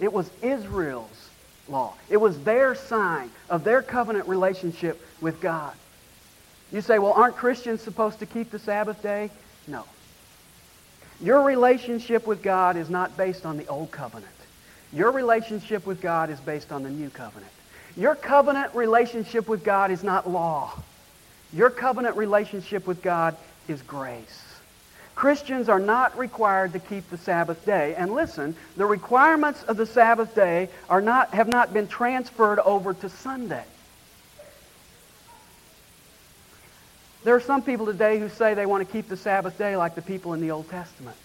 It 0.00 0.12
was 0.12 0.30
Israel's 0.40 1.28
law. 1.68 1.94
It 2.08 2.16
was 2.16 2.42
their 2.44 2.74
sign 2.74 3.30
of 3.50 3.64
their 3.64 3.82
covenant 3.82 4.28
relationship 4.28 5.04
with 5.20 5.40
God. 5.40 5.74
You 6.72 6.80
say, 6.80 6.98
well, 6.98 7.12
aren't 7.12 7.36
Christians 7.36 7.82
supposed 7.82 8.20
to 8.20 8.26
keep 8.26 8.50
the 8.50 8.58
Sabbath 8.58 9.02
day? 9.02 9.30
No. 9.66 9.84
Your 11.20 11.42
relationship 11.42 12.26
with 12.26 12.42
God 12.42 12.76
is 12.76 12.88
not 12.88 13.16
based 13.16 13.44
on 13.44 13.56
the 13.56 13.66
old 13.66 13.90
covenant. 13.90 14.32
Your 14.92 15.10
relationship 15.10 15.86
with 15.86 16.00
God 16.00 16.30
is 16.30 16.38
based 16.40 16.70
on 16.70 16.84
the 16.84 16.90
new 16.90 17.10
covenant. 17.10 17.50
Your 17.96 18.14
covenant 18.14 18.74
relationship 18.74 19.48
with 19.48 19.64
God 19.64 19.90
is 19.90 20.04
not 20.04 20.30
law. 20.30 20.72
Your 21.52 21.70
covenant 21.70 22.16
relationship 22.16 22.86
with 22.86 23.02
God 23.02 23.36
is 23.66 23.82
grace. 23.82 24.47
Christians 25.18 25.68
are 25.68 25.80
not 25.80 26.16
required 26.16 26.74
to 26.74 26.78
keep 26.78 27.10
the 27.10 27.18
Sabbath 27.18 27.66
day. 27.66 27.96
And 27.96 28.14
listen, 28.14 28.54
the 28.76 28.86
requirements 28.86 29.64
of 29.64 29.76
the 29.76 29.84
Sabbath 29.84 30.32
day 30.32 30.68
are 30.88 31.00
not, 31.00 31.34
have 31.34 31.48
not 31.48 31.72
been 31.72 31.88
transferred 31.88 32.60
over 32.60 32.94
to 32.94 33.08
Sunday. 33.08 33.64
There 37.24 37.34
are 37.34 37.40
some 37.40 37.62
people 37.62 37.86
today 37.86 38.20
who 38.20 38.28
say 38.28 38.54
they 38.54 38.64
want 38.64 38.86
to 38.86 38.92
keep 38.92 39.08
the 39.08 39.16
Sabbath 39.16 39.58
day 39.58 39.76
like 39.76 39.96
the 39.96 40.02
people 40.02 40.34
in 40.34 40.40
the 40.40 40.52
Old 40.52 40.70
Testament. 40.70 41.16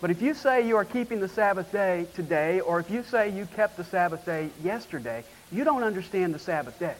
But 0.00 0.10
if 0.10 0.22
you 0.22 0.32
say 0.32 0.66
you 0.66 0.76
are 0.76 0.86
keeping 0.86 1.20
the 1.20 1.28
Sabbath 1.28 1.70
day 1.70 2.06
today, 2.14 2.60
or 2.60 2.80
if 2.80 2.90
you 2.90 3.02
say 3.02 3.28
you 3.28 3.46
kept 3.54 3.76
the 3.76 3.84
Sabbath 3.84 4.24
day 4.24 4.48
yesterday, 4.64 5.24
you 5.52 5.62
don't 5.62 5.82
understand 5.82 6.34
the 6.34 6.38
Sabbath 6.38 6.78
day. 6.78 6.94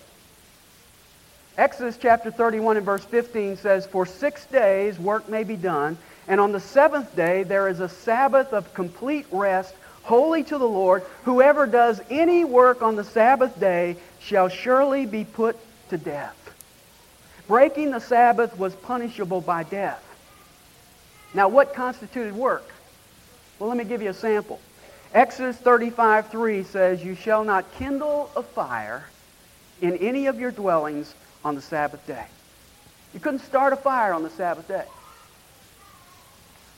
Exodus 1.58 1.98
chapter 2.00 2.30
31 2.30 2.76
and 2.76 2.86
verse 2.86 3.04
15 3.04 3.56
says, 3.56 3.84
For 3.84 4.06
six 4.06 4.46
days 4.46 4.96
work 4.96 5.28
may 5.28 5.42
be 5.42 5.56
done, 5.56 5.98
and 6.28 6.40
on 6.40 6.52
the 6.52 6.60
seventh 6.60 7.16
day 7.16 7.42
there 7.42 7.66
is 7.66 7.80
a 7.80 7.88
Sabbath 7.88 8.52
of 8.52 8.72
complete 8.74 9.26
rest, 9.32 9.74
holy 10.04 10.44
to 10.44 10.56
the 10.56 10.68
Lord. 10.68 11.02
Whoever 11.24 11.66
does 11.66 12.00
any 12.10 12.44
work 12.44 12.80
on 12.80 12.94
the 12.94 13.02
Sabbath 13.02 13.58
day 13.58 13.96
shall 14.20 14.48
surely 14.48 15.04
be 15.04 15.24
put 15.24 15.56
to 15.88 15.98
death. 15.98 16.36
Breaking 17.48 17.90
the 17.90 17.98
Sabbath 17.98 18.56
was 18.56 18.76
punishable 18.76 19.40
by 19.40 19.64
death. 19.64 20.04
Now, 21.34 21.48
what 21.48 21.74
constituted 21.74 22.36
work? 22.36 22.70
Well, 23.58 23.68
let 23.68 23.78
me 23.78 23.82
give 23.84 24.00
you 24.00 24.10
a 24.10 24.14
sample. 24.14 24.60
Exodus 25.12 25.56
35 25.56 26.28
3 26.28 26.62
says, 26.62 27.02
You 27.02 27.16
shall 27.16 27.42
not 27.42 27.64
kindle 27.78 28.30
a 28.36 28.44
fire 28.44 29.06
in 29.80 29.96
any 29.96 30.26
of 30.26 30.38
your 30.38 30.52
dwellings 30.52 31.12
on 31.48 31.54
the 31.54 31.62
Sabbath 31.62 32.06
day. 32.06 32.26
You 33.14 33.20
couldn't 33.20 33.40
start 33.40 33.72
a 33.72 33.76
fire 33.76 34.12
on 34.12 34.22
the 34.22 34.30
Sabbath 34.30 34.68
day. 34.68 34.84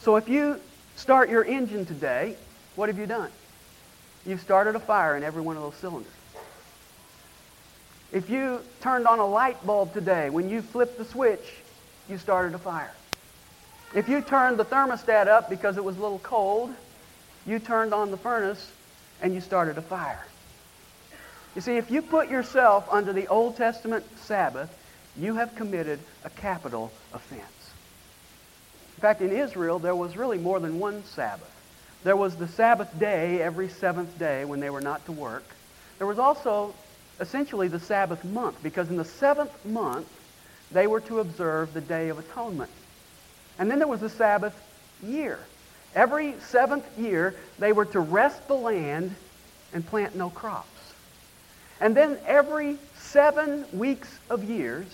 So 0.01 0.15
if 0.17 0.29
you 0.29 0.61
start 0.95 1.29
your 1.29 1.45
engine 1.45 1.85
today, 1.85 2.37
what 2.77 2.89
have 2.89 2.97
you 2.97 3.07
done? 3.07 3.31
You've 4.25 4.41
started 4.41 4.77
a 4.77 4.81
fire 4.81 5.17
in 5.17 5.25
every 5.25 5.43
one 5.43 5.57
of 5.57 5.63
those 5.63 5.75
cylinders. 5.75 6.13
If 8.13 8.31
you 8.31 8.61
turned 8.81 9.07
on 9.07 9.19
a 9.19 9.27
light 9.27 9.65
bulb 9.67 9.93
today, 9.93 10.31
when 10.31 10.49
you 10.49 10.63
flipped 10.63 10.99
the 10.99 11.05
switch, 11.05 11.55
you 12.09 12.17
started 12.17 12.55
a 12.55 12.59
fire. 12.59 12.95
If 13.95 14.09
you 14.09 14.21
turned 14.21 14.59
the 14.59 14.65
thermostat 14.65 15.27
up 15.27 15.51
because 15.51 15.79
it 15.79 15.85
was 15.85 15.97
a 15.97 16.01
little 16.01 16.21
cold, 16.21 16.73
you 17.45 17.59
turned 17.59 17.93
on 17.93 18.13
the 18.13 18.17
furnace 18.17 18.71
and 19.21 19.35
you 19.35 19.41
started 19.41 19.79
a 19.79 19.83
fire. 19.83 20.25
You 21.55 21.61
see, 21.61 21.77
if 21.77 21.91
you 21.91 22.03
put 22.03 22.31
yourself 22.31 22.87
under 22.91 23.13
the 23.13 23.27
Old 23.27 23.57
Testament 23.57 24.05
Sabbath, 24.21 24.71
you 25.17 25.35
have 25.35 25.55
committed 25.57 25.99
a 26.25 26.31
capital 26.31 26.93
offense. 27.13 27.43
In 28.97 29.01
fact, 29.01 29.21
in 29.21 29.33
Israel, 29.33 29.79
there 29.79 29.97
was 29.97 30.17
really 30.17 30.39
more 30.39 30.61
than 30.61 30.79
one 30.79 31.05
Sabbath. 31.05 31.51
There 32.05 32.17
was 32.17 32.37
the 32.37 32.49
Sabbath 32.49 32.99
day 32.99 33.43
every 33.43 33.69
seventh 33.69 34.19
day 34.19 34.45
when 34.45 34.61
they 34.61 34.71
were 34.71 34.81
not 34.81 35.05
to 35.07 35.13
work. 35.13 35.45
There 35.99 36.07
was 36.07 36.19
also 36.19 36.75
essentially 37.19 37.69
the 37.69 37.81
Sabbath 37.81 38.25
month, 38.25 38.63
because 38.63 38.89
in 38.89 38.97
the 38.97 39.05
seventh 39.05 39.53
month, 39.67 40.09
they 40.71 40.87
were 40.87 41.01
to 41.01 41.19
observe 41.19 41.75
the 41.75 41.81
Day 41.81 42.09
of 42.09 42.19
Atonement. 42.19 42.71
And 43.59 43.71
then 43.71 43.79
there 43.79 43.89
was 43.89 44.01
the 44.01 44.09
Sabbath 44.09 44.55
year. 45.03 45.39
Every 45.95 46.35
seventh 46.41 46.87
year, 46.99 47.35
they 47.59 47.73
were 47.73 47.85
to 47.87 48.01
rest 48.01 48.47
the 48.49 48.55
land 48.55 49.15
and 49.75 49.85
plant 49.85 50.15
no 50.15 50.31
crops. 50.31 50.70
And 51.81 51.97
then 51.97 52.19
every 52.27 52.79
seven 52.97 53.65
weeks 53.73 54.19
of 54.29 54.45
years, 54.45 54.87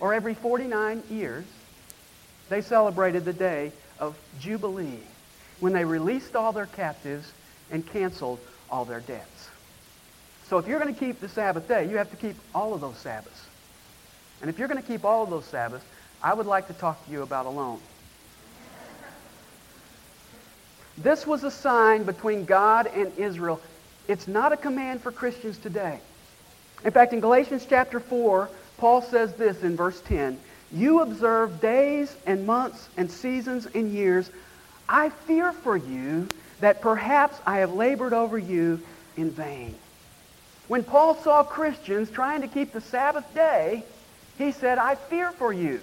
or 0.00 0.14
every 0.14 0.34
49 0.34 1.02
years, 1.10 1.44
they 2.48 2.60
celebrated 2.60 3.24
the 3.24 3.32
day 3.32 3.72
of 3.98 4.16
Jubilee, 4.40 5.00
when 5.60 5.72
they 5.72 5.84
released 5.84 6.36
all 6.36 6.52
their 6.52 6.66
captives 6.66 7.32
and 7.70 7.84
canceled 7.86 8.38
all 8.70 8.84
their 8.84 9.00
debts. 9.00 9.50
So 10.48 10.58
if 10.58 10.66
you're 10.66 10.78
going 10.78 10.94
to 10.94 10.98
keep 10.98 11.20
the 11.20 11.28
Sabbath 11.28 11.68
day, 11.68 11.90
you 11.90 11.96
have 11.96 12.10
to 12.10 12.16
keep 12.16 12.36
all 12.54 12.72
of 12.72 12.80
those 12.80 12.96
Sabbaths. 12.96 13.46
And 14.40 14.48
if 14.48 14.58
you're 14.58 14.68
going 14.68 14.80
to 14.80 14.86
keep 14.86 15.04
all 15.04 15.24
of 15.24 15.30
those 15.30 15.44
Sabbaths, 15.44 15.84
I 16.22 16.32
would 16.32 16.46
like 16.46 16.68
to 16.68 16.72
talk 16.72 17.04
to 17.04 17.12
you 17.12 17.22
about 17.22 17.46
a 17.46 17.50
loan. 17.50 17.80
This 20.96 21.26
was 21.26 21.44
a 21.44 21.50
sign 21.50 22.04
between 22.04 22.44
God 22.44 22.86
and 22.86 23.16
Israel. 23.18 23.60
It's 24.08 24.26
not 24.26 24.52
a 24.52 24.56
command 24.56 25.00
for 25.00 25.12
Christians 25.12 25.58
today. 25.58 26.00
In 26.84 26.90
fact, 26.90 27.12
in 27.12 27.20
Galatians 27.20 27.66
chapter 27.68 28.00
4, 28.00 28.48
Paul 28.78 29.02
says 29.02 29.34
this 29.34 29.62
in 29.62 29.76
verse 29.76 30.00
10 30.02 30.38
You 30.72 31.00
observe 31.00 31.60
days 31.60 32.14
and 32.26 32.46
months 32.46 32.88
and 32.96 33.10
seasons 33.10 33.66
and 33.74 33.92
years. 33.92 34.30
I 34.88 35.10
fear 35.10 35.52
for 35.52 35.76
you 35.76 36.28
that 36.60 36.80
perhaps 36.80 37.38
I 37.46 37.58
have 37.58 37.72
labored 37.72 38.12
over 38.12 38.38
you 38.38 38.80
in 39.16 39.30
vain. 39.30 39.74
When 40.68 40.84
Paul 40.84 41.14
saw 41.16 41.42
Christians 41.42 42.10
trying 42.10 42.42
to 42.42 42.48
keep 42.48 42.72
the 42.72 42.80
Sabbath 42.80 43.24
day, 43.34 43.82
he 44.36 44.52
said, 44.52 44.78
I 44.78 44.94
fear 44.94 45.32
for 45.32 45.52
you. 45.52 45.80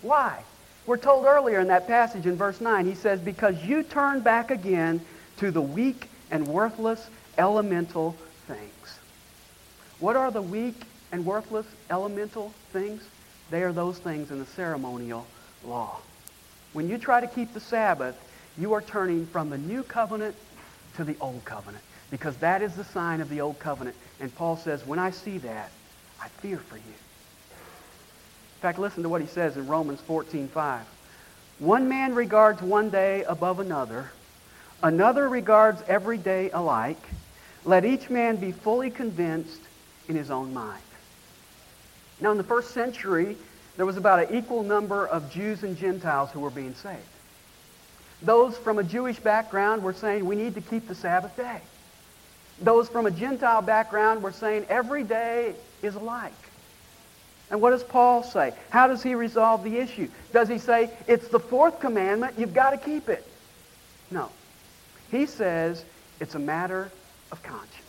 Why? 0.00 0.42
We're 0.86 0.96
told 0.96 1.26
earlier 1.26 1.60
in 1.60 1.68
that 1.68 1.86
passage 1.86 2.26
in 2.26 2.36
verse 2.36 2.60
9, 2.60 2.86
he 2.86 2.94
says, 2.94 3.20
Because 3.20 3.62
you 3.64 3.82
turn 3.82 4.20
back 4.20 4.50
again 4.50 5.00
to 5.36 5.50
the 5.50 5.60
weak 5.60 6.08
and 6.30 6.46
worthless 6.48 7.08
elemental 7.38 8.16
things. 8.48 8.98
What 10.02 10.16
are 10.16 10.32
the 10.32 10.42
weak 10.42 10.74
and 11.12 11.24
worthless 11.24 11.64
elemental 11.88 12.52
things? 12.72 13.04
They 13.52 13.62
are 13.62 13.70
those 13.72 13.98
things 13.98 14.32
in 14.32 14.40
the 14.40 14.46
ceremonial 14.46 15.24
law. 15.64 15.98
When 16.72 16.88
you 16.88 16.98
try 16.98 17.20
to 17.20 17.28
keep 17.28 17.54
the 17.54 17.60
Sabbath, 17.60 18.16
you 18.58 18.72
are 18.72 18.80
turning 18.80 19.26
from 19.26 19.48
the 19.48 19.58
new 19.58 19.84
covenant 19.84 20.34
to 20.96 21.04
the 21.04 21.14
old 21.20 21.44
covenant 21.44 21.84
because 22.10 22.34
that 22.38 22.62
is 22.62 22.74
the 22.74 22.82
sign 22.82 23.20
of 23.20 23.28
the 23.28 23.42
old 23.42 23.60
covenant. 23.60 23.94
And 24.18 24.34
Paul 24.34 24.56
says, 24.56 24.84
when 24.84 24.98
I 24.98 25.10
see 25.10 25.38
that, 25.38 25.70
I 26.20 26.26
fear 26.26 26.58
for 26.58 26.74
you. 26.74 26.82
In 26.82 28.60
fact, 28.60 28.80
listen 28.80 29.04
to 29.04 29.08
what 29.08 29.20
he 29.20 29.28
says 29.28 29.56
in 29.56 29.68
Romans 29.68 30.00
14:5. 30.08 30.80
One 31.60 31.88
man 31.88 32.16
regards 32.16 32.60
one 32.60 32.90
day 32.90 33.22
above 33.22 33.60
another, 33.60 34.10
another 34.82 35.28
regards 35.28 35.80
every 35.86 36.18
day 36.18 36.50
alike. 36.50 36.98
Let 37.64 37.84
each 37.84 38.10
man 38.10 38.34
be 38.34 38.50
fully 38.50 38.90
convinced 38.90 39.60
in 40.12 40.18
his 40.18 40.30
own 40.30 40.52
mind. 40.52 40.82
Now, 42.20 42.32
in 42.32 42.36
the 42.36 42.44
first 42.44 42.72
century, 42.72 43.36
there 43.78 43.86
was 43.86 43.96
about 43.96 44.28
an 44.28 44.36
equal 44.36 44.62
number 44.62 45.06
of 45.06 45.30
Jews 45.30 45.62
and 45.62 45.76
Gentiles 45.76 46.30
who 46.30 46.40
were 46.40 46.50
being 46.50 46.74
saved. 46.74 47.00
Those 48.20 48.56
from 48.58 48.78
a 48.78 48.84
Jewish 48.84 49.18
background 49.18 49.82
were 49.82 49.94
saying, 49.94 50.26
we 50.26 50.36
need 50.36 50.54
to 50.54 50.60
keep 50.60 50.86
the 50.86 50.94
Sabbath 50.94 51.34
day. 51.34 51.60
Those 52.60 52.90
from 52.90 53.06
a 53.06 53.10
Gentile 53.10 53.62
background 53.62 54.22
were 54.22 54.32
saying, 54.32 54.66
every 54.68 55.02
day 55.02 55.54
is 55.80 55.94
alike. 55.94 56.32
And 57.50 57.62
what 57.62 57.70
does 57.70 57.82
Paul 57.82 58.22
say? 58.22 58.52
How 58.68 58.86
does 58.86 59.02
he 59.02 59.14
resolve 59.14 59.64
the 59.64 59.78
issue? 59.78 60.08
Does 60.32 60.48
he 60.48 60.58
say, 60.58 60.90
it's 61.08 61.28
the 61.28 61.40
fourth 61.40 61.80
commandment, 61.80 62.38
you've 62.38 62.54
got 62.54 62.70
to 62.70 62.76
keep 62.76 63.08
it? 63.08 63.26
No. 64.10 64.28
He 65.10 65.24
says, 65.24 65.84
it's 66.20 66.34
a 66.34 66.38
matter 66.38 66.90
of 67.32 67.42
conscience. 67.42 67.81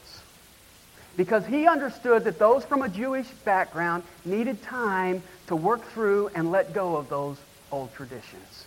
Because 1.15 1.45
he 1.45 1.67
understood 1.67 2.23
that 2.23 2.39
those 2.39 2.65
from 2.65 2.81
a 2.81 2.89
Jewish 2.89 3.27
background 3.45 4.03
needed 4.25 4.61
time 4.63 5.21
to 5.47 5.55
work 5.55 5.83
through 5.91 6.29
and 6.33 6.51
let 6.51 6.73
go 6.73 6.95
of 6.95 7.09
those 7.09 7.37
old 7.71 7.93
traditions. 7.93 8.65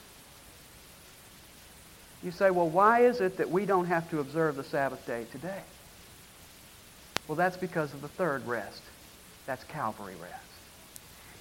You 2.23 2.31
say, 2.31 2.51
well, 2.51 2.69
why 2.69 3.01
is 3.01 3.21
it 3.21 3.37
that 3.39 3.51
we 3.51 3.67
don't 3.67 3.87
have 3.87 4.09
to 4.11 4.21
observe 4.21 4.57
the 4.57 4.65
Sabbath 4.65 5.05
day 5.07 5.27
today? 5.33 5.61
Well, 7.29 7.37
that's 7.37 7.57
because 7.57 7.93
of 7.93 8.03
the 8.03 8.09
third 8.09 8.47
rest. 8.47 8.83
That's 9.47 9.65
Calvary 9.65 10.15
rest. 10.21 10.43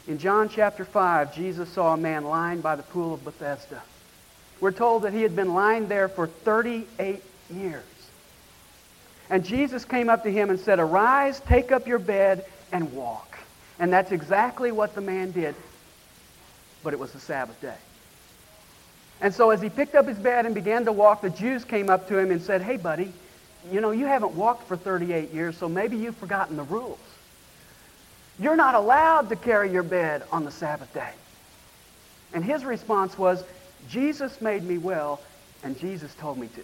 In 0.08 0.20
John 0.20 0.50
chapter 0.50 0.86
5, 0.86 1.36
Jesus 1.36 1.70
saw 1.70 1.94
a 1.94 1.98
man 1.98 2.26
lying 2.26 2.62
by 2.62 2.76
the 2.76 2.84
pool 2.84 3.14
of 3.14 3.24
Bethesda. 3.24 3.82
We're 4.60 4.72
told 4.72 5.04
that 5.04 5.14
he 5.14 5.22
had 5.22 5.36
been 5.36 5.54
lying 5.54 5.88
there 5.88 6.08
for 6.08 6.28
38 6.28 7.24
years. 7.52 7.84
And 9.30 9.44
Jesus 9.44 9.86
came 9.86 10.10
up 10.10 10.24
to 10.24 10.32
him 10.32 10.50
and 10.50 10.60
said, 10.60 10.80
Arise, 10.80 11.40
take 11.42 11.72
up 11.72 11.88
your 11.88 12.00
bed, 12.00 12.46
and 12.72 12.94
walk. 12.94 13.38
And 13.80 13.92
that's 13.92 14.12
exactly 14.12 14.72
what 14.72 14.96
the 14.96 15.02
man 15.02 15.32
did. 15.32 15.56
But 16.84 16.94
it 16.94 17.00
was 17.00 17.12
the 17.12 17.20
Sabbath 17.20 17.60
day. 17.62 17.76
And 19.22 19.34
so 19.34 19.50
as 19.50 19.62
he 19.62 19.70
picked 19.70 19.96
up 19.96 20.08
his 20.08 20.18
bed 20.18 20.46
and 20.46 20.54
began 20.54 20.86
to 20.86 20.92
walk, 20.92 21.22
the 21.22 21.30
Jews 21.30 21.64
came 21.64 21.90
up 21.90 22.08
to 22.10 22.18
him 22.18 22.32
and 22.32 22.42
said, 22.42 22.62
Hey, 22.62 22.78
buddy, 22.78 23.12
you 23.72 23.82
know, 23.82 23.92
you 23.92 24.06
haven't 24.06 24.36
walked 24.36 24.68
for 24.68 24.78
38 24.78 25.32
years, 25.34 25.58
so 25.58 25.68
maybe 25.68 25.98
you've 25.98 26.18
forgotten 26.18 26.58
the 26.58 26.64
rules. 26.64 27.00
You're 28.40 28.58
not 28.58 28.76
allowed 28.76 29.30
to 29.30 29.36
carry 29.36 29.72
your 29.72 29.84
bed 29.84 30.24
on 30.32 30.44
the 30.44 30.52
Sabbath 30.52 30.94
day. 30.94 31.12
And 32.34 32.44
his 32.44 32.66
response 32.66 33.18
was, 33.18 33.44
Jesus 33.90 34.42
made 34.42 34.64
me 34.64 34.78
well, 34.78 35.22
and 35.64 35.80
Jesus 35.80 36.14
told 36.16 36.38
me 36.38 36.48
to. 36.48 36.62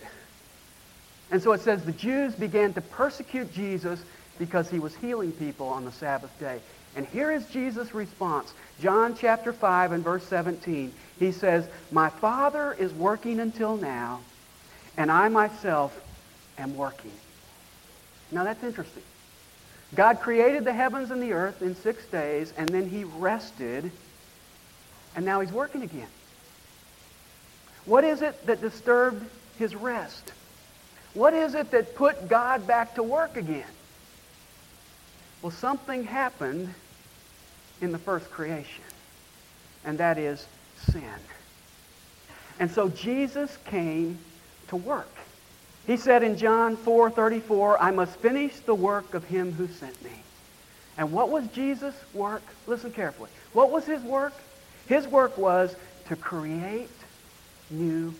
And 1.31 1.41
so 1.41 1.53
it 1.53 1.61
says 1.61 1.83
the 1.83 1.93
Jews 1.93 2.35
began 2.35 2.73
to 2.73 2.81
persecute 2.81 3.53
Jesus 3.53 4.03
because 4.37 4.69
he 4.69 4.79
was 4.79 4.95
healing 4.95 5.31
people 5.31 5.67
on 5.67 5.85
the 5.85 5.91
Sabbath 5.91 6.37
day. 6.39 6.59
And 6.95 7.05
here 7.05 7.31
is 7.31 7.45
Jesus' 7.47 7.93
response. 7.93 8.53
John 8.81 9.15
chapter 9.15 9.53
5 9.53 9.93
and 9.93 10.03
verse 10.03 10.25
17. 10.25 10.93
He 11.19 11.31
says, 11.31 11.67
My 11.91 12.09
Father 12.09 12.73
is 12.73 12.91
working 12.93 13.39
until 13.39 13.77
now, 13.77 14.19
and 14.97 15.09
I 15.09 15.29
myself 15.29 15.97
am 16.57 16.75
working. 16.75 17.11
Now 18.31 18.43
that's 18.43 18.63
interesting. 18.63 19.03
God 19.95 20.19
created 20.19 20.65
the 20.65 20.73
heavens 20.73 21.11
and 21.11 21.21
the 21.21 21.33
earth 21.33 21.61
in 21.61 21.75
six 21.75 22.05
days, 22.07 22.53
and 22.57 22.67
then 22.67 22.89
he 22.89 23.03
rested, 23.03 23.91
and 25.15 25.25
now 25.25 25.39
he's 25.39 25.51
working 25.51 25.83
again. 25.83 26.07
What 27.85 28.03
is 28.03 28.21
it 28.21 28.45
that 28.47 28.61
disturbed 28.61 29.25
his 29.57 29.75
rest? 29.75 30.31
What 31.13 31.33
is 31.33 31.55
it 31.55 31.71
that 31.71 31.95
put 31.95 32.29
God 32.29 32.65
back 32.65 32.95
to 32.95 33.03
work 33.03 33.35
again? 33.35 33.65
Well, 35.41 35.51
something 35.51 36.03
happened 36.03 36.73
in 37.81 37.91
the 37.91 37.97
first 37.97 38.29
creation, 38.31 38.83
and 39.83 39.97
that 39.97 40.17
is 40.17 40.45
sin. 40.91 41.03
And 42.59 42.69
so 42.69 42.89
Jesus 42.89 43.57
came 43.65 44.19
to 44.67 44.75
work. 44.75 45.09
He 45.87 45.97
said 45.97 46.21
in 46.21 46.37
John 46.37 46.77
4:34, 46.77 47.81
"I 47.81 47.89
must 47.91 48.15
finish 48.17 48.59
the 48.59 48.75
work 48.75 49.13
of 49.15 49.23
him 49.23 49.53
who 49.53 49.67
sent 49.67 50.01
me." 50.03 50.23
And 50.97 51.11
what 51.11 51.29
was 51.29 51.47
Jesus' 51.47 51.95
work? 52.13 52.43
Listen 52.67 52.91
carefully. 52.91 53.31
What 53.53 53.71
was 53.71 53.85
his 53.85 54.01
work? 54.03 54.33
His 54.87 55.07
work 55.07 55.37
was 55.37 55.75
to 56.07 56.15
create 56.15 56.89
new. 57.71 58.13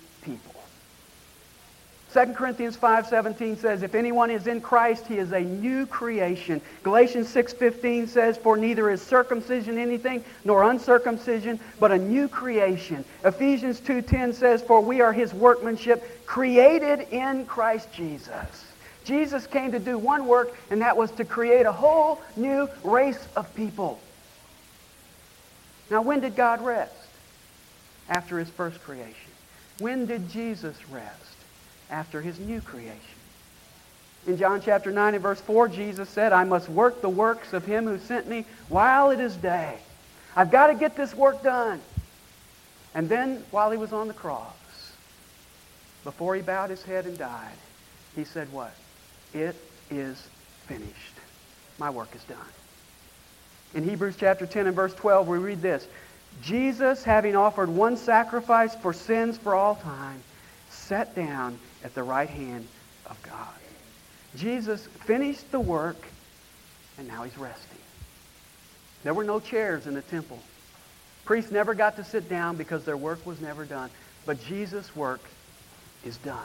2 2.14 2.34
Corinthians 2.34 2.76
5:17 2.76 3.58
says, 3.58 3.84
"If 3.84 3.96
anyone 3.96 4.30
is 4.32 4.46
in 4.46 4.60
Christ, 4.60 5.08
he 5.08 5.18
is 5.18 5.32
a 5.32 5.40
new 5.40 5.86
creation." 5.86 6.62
Galatians 6.84 7.30
6:15 7.30 8.06
says, 8.08 8.38
"For 8.38 8.58
neither 8.58 8.90
is 8.90 9.02
circumcision 9.02 9.78
anything 9.78 10.24
nor 10.44 10.64
uncircumcision, 10.64 11.60
but 11.80 11.92
a 11.92 11.98
new 11.98 12.28
creation." 12.28 13.06
Ephesians 13.24 13.80
2:10 13.80 14.34
says, 14.34 14.62
"For 14.62 14.82
we 14.82 15.00
are 15.00 15.14
his 15.14 15.34
workmanship, 15.34 16.26
created 16.26 17.08
in 17.12 17.46
Christ 17.46 17.92
Jesus." 17.94 18.66
Jesus 19.06 19.48
came 19.48 19.72
to 19.72 19.80
do 19.80 19.98
one 19.98 20.28
work, 20.28 20.54
and 20.70 20.82
that 20.82 20.98
was 20.98 21.12
to 21.12 21.26
create 21.26 21.66
a 21.66 21.72
whole 21.72 22.20
new 22.36 22.70
race 22.84 23.26
of 23.36 23.54
people. 23.56 24.00
Now, 25.90 26.02
when 26.02 26.20
did 26.20 26.36
God 26.36 26.62
rest? 26.62 26.94
After 28.10 28.38
his 28.38 28.50
first 28.50 28.84
creation. 28.84 29.32
When 29.80 30.06
did 30.06 30.30
Jesus 30.30 30.76
rest? 30.90 31.31
After 31.92 32.22
his 32.22 32.40
new 32.40 32.62
creation. 32.62 32.98
In 34.26 34.38
John 34.38 34.62
chapter 34.62 34.92
9 34.92 35.16
and 35.16 35.24
verse 35.24 35.42
4, 35.42 35.68
Jesus 35.68 36.10
said, 36.10 36.32
I 36.32 36.44
must 36.44 36.70
work 36.70 37.02
the 37.02 37.10
works 37.10 37.54
of 37.54 37.66
him 37.66 37.86
who 37.86 37.98
sent 37.98 38.28
me 38.28 38.46
while 38.70 39.12
it 39.12 39.20
is 39.20 39.36
day. 39.36 39.78
I've 40.36 40.52
got 40.52 40.68
to 40.68 40.76
get 40.76 40.96
this 40.96 41.14
work 41.14 41.44
done. 41.44 41.82
And 42.94 43.10
then 43.10 43.44
while 43.52 43.72
he 43.72 43.78
was 43.78 43.94
on 43.94 44.08
the 44.08 44.14
cross, 44.14 44.54
before 46.04 46.36
he 46.36 46.42
bowed 46.42 46.70
his 46.70 46.84
head 46.84 47.06
and 47.06 47.18
died, 47.18 47.54
he 48.16 48.24
said 48.24 48.52
what? 48.52 48.74
It 49.34 49.56
is 49.90 50.28
finished. 50.68 50.96
My 51.78 51.90
work 51.90 52.16
is 52.16 52.24
done. 52.24 52.38
In 53.74 53.88
Hebrews 53.88 54.16
chapter 54.20 54.46
10 54.46 54.68
and 54.68 54.76
verse 54.76 54.94
12, 54.94 55.28
we 55.28 55.38
read 55.38 55.62
this. 55.62 55.88
Jesus, 56.42 57.04
having 57.04 57.36
offered 57.36 57.70
one 57.70 57.98
sacrifice 57.98 58.76
for 58.76 58.94
sins 58.94 59.38
for 59.38 59.56
all 59.56 59.76
time, 59.76 60.22
sat 60.92 61.16
down 61.16 61.58
at 61.86 61.96
the 61.96 62.04
right 62.04 62.30
hand 62.30 62.68
of 63.06 63.18
God. 63.24 63.48
Jesus 64.36 64.86
finished 65.06 65.50
the 65.50 65.60
work, 65.60 65.96
and 66.98 67.08
now 67.08 67.24
he's 67.24 67.38
resting. 67.38 67.80
There 69.06 69.14
were 69.14 69.24
no 69.24 69.40
chairs 69.40 69.88
in 69.88 69.94
the 69.94 70.02
temple. 70.02 70.38
Priests 71.24 71.50
never 71.50 71.74
got 71.76 71.96
to 71.96 72.04
sit 72.04 72.28
down 72.28 72.58
because 72.58 72.84
their 72.84 72.98
work 72.98 73.26
was 73.26 73.40
never 73.40 73.64
done. 73.64 73.90
But 74.26 74.44
Jesus' 74.44 74.94
work 74.94 75.22
is 76.04 76.18
done. 76.18 76.38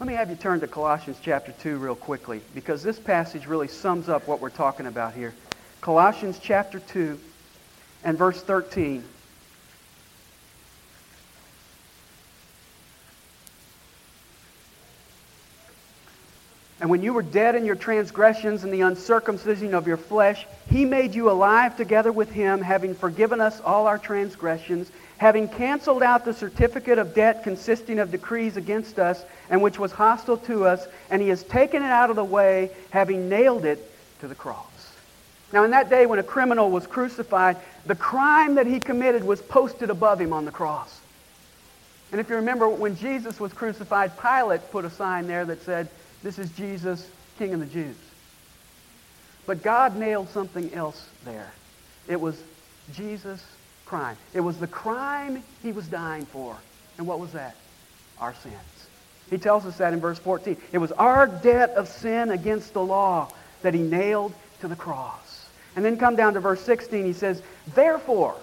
Let 0.00 0.06
me 0.06 0.14
have 0.14 0.30
you 0.30 0.36
turn 0.36 0.60
to 0.60 0.66
Colossians 0.66 1.18
chapter 1.20 1.52
2 1.52 1.76
real 1.76 1.96
quickly 1.96 2.40
because 2.54 2.82
this 2.82 2.98
passage 2.98 3.46
really 3.46 3.68
sums 3.68 4.08
up 4.08 4.26
what 4.26 4.40
we're 4.40 4.48
talking 4.48 4.86
about 4.86 5.12
here. 5.12 5.34
Colossians 5.82 6.38
chapter 6.42 6.80
2 6.80 7.20
and 8.04 8.16
verse 8.16 8.40
13. 8.40 9.04
And 16.86 16.90
when 16.92 17.02
you 17.02 17.14
were 17.14 17.22
dead 17.22 17.56
in 17.56 17.64
your 17.64 17.74
transgressions 17.74 18.62
and 18.62 18.72
the 18.72 18.82
uncircumcision 18.82 19.74
of 19.74 19.88
your 19.88 19.96
flesh, 19.96 20.46
he 20.70 20.84
made 20.84 21.16
you 21.16 21.28
alive 21.28 21.76
together 21.76 22.12
with 22.12 22.30
him, 22.30 22.60
having 22.60 22.94
forgiven 22.94 23.40
us 23.40 23.60
all 23.62 23.88
our 23.88 23.98
transgressions, 23.98 24.92
having 25.18 25.48
canceled 25.48 26.04
out 26.04 26.24
the 26.24 26.32
certificate 26.32 26.98
of 26.98 27.12
debt 27.12 27.42
consisting 27.42 27.98
of 27.98 28.12
decrees 28.12 28.56
against 28.56 29.00
us, 29.00 29.24
and 29.50 29.60
which 29.60 29.80
was 29.80 29.90
hostile 29.90 30.36
to 30.36 30.64
us, 30.64 30.86
and 31.10 31.20
he 31.20 31.26
has 31.28 31.42
taken 31.42 31.82
it 31.82 31.90
out 31.90 32.08
of 32.08 32.14
the 32.14 32.22
way, 32.22 32.70
having 32.90 33.28
nailed 33.28 33.64
it 33.64 33.92
to 34.20 34.28
the 34.28 34.36
cross. 34.36 34.94
Now, 35.52 35.64
in 35.64 35.72
that 35.72 35.90
day 35.90 36.06
when 36.06 36.20
a 36.20 36.22
criminal 36.22 36.70
was 36.70 36.86
crucified, 36.86 37.56
the 37.86 37.96
crime 37.96 38.54
that 38.54 38.68
he 38.68 38.78
committed 38.78 39.24
was 39.24 39.42
posted 39.42 39.90
above 39.90 40.20
him 40.20 40.32
on 40.32 40.44
the 40.44 40.52
cross. 40.52 41.00
And 42.12 42.20
if 42.20 42.30
you 42.30 42.36
remember, 42.36 42.68
when 42.68 42.94
Jesus 42.94 43.40
was 43.40 43.52
crucified, 43.52 44.12
Pilate 44.20 44.70
put 44.70 44.84
a 44.84 44.90
sign 44.90 45.26
there 45.26 45.44
that 45.46 45.62
said, 45.62 45.88
this 46.26 46.40
is 46.40 46.50
Jesus, 46.56 47.06
King 47.38 47.54
of 47.54 47.60
the 47.60 47.66
Jews. 47.66 47.94
But 49.46 49.62
God 49.62 49.96
nailed 49.96 50.28
something 50.30 50.74
else 50.74 51.06
there. 51.24 51.52
It 52.08 52.20
was 52.20 52.36
Jesus' 52.96 53.44
crime. 53.84 54.16
It 54.34 54.40
was 54.40 54.58
the 54.58 54.66
crime 54.66 55.44
he 55.62 55.70
was 55.70 55.86
dying 55.86 56.26
for. 56.26 56.56
And 56.98 57.06
what 57.06 57.20
was 57.20 57.30
that? 57.34 57.54
Our 58.20 58.34
sins. 58.34 58.56
He 59.30 59.38
tells 59.38 59.66
us 59.66 59.78
that 59.78 59.92
in 59.92 60.00
verse 60.00 60.18
14. 60.18 60.56
It 60.72 60.78
was 60.78 60.90
our 60.90 61.28
debt 61.28 61.70
of 61.70 61.86
sin 61.86 62.32
against 62.32 62.72
the 62.72 62.82
law 62.82 63.28
that 63.62 63.72
he 63.72 63.80
nailed 63.80 64.34
to 64.62 64.66
the 64.66 64.74
cross. 64.74 65.46
And 65.76 65.84
then 65.84 65.96
come 65.96 66.16
down 66.16 66.34
to 66.34 66.40
verse 66.40 66.60
16. 66.62 67.04
He 67.04 67.12
says, 67.12 67.40
Therefore, 67.76 68.34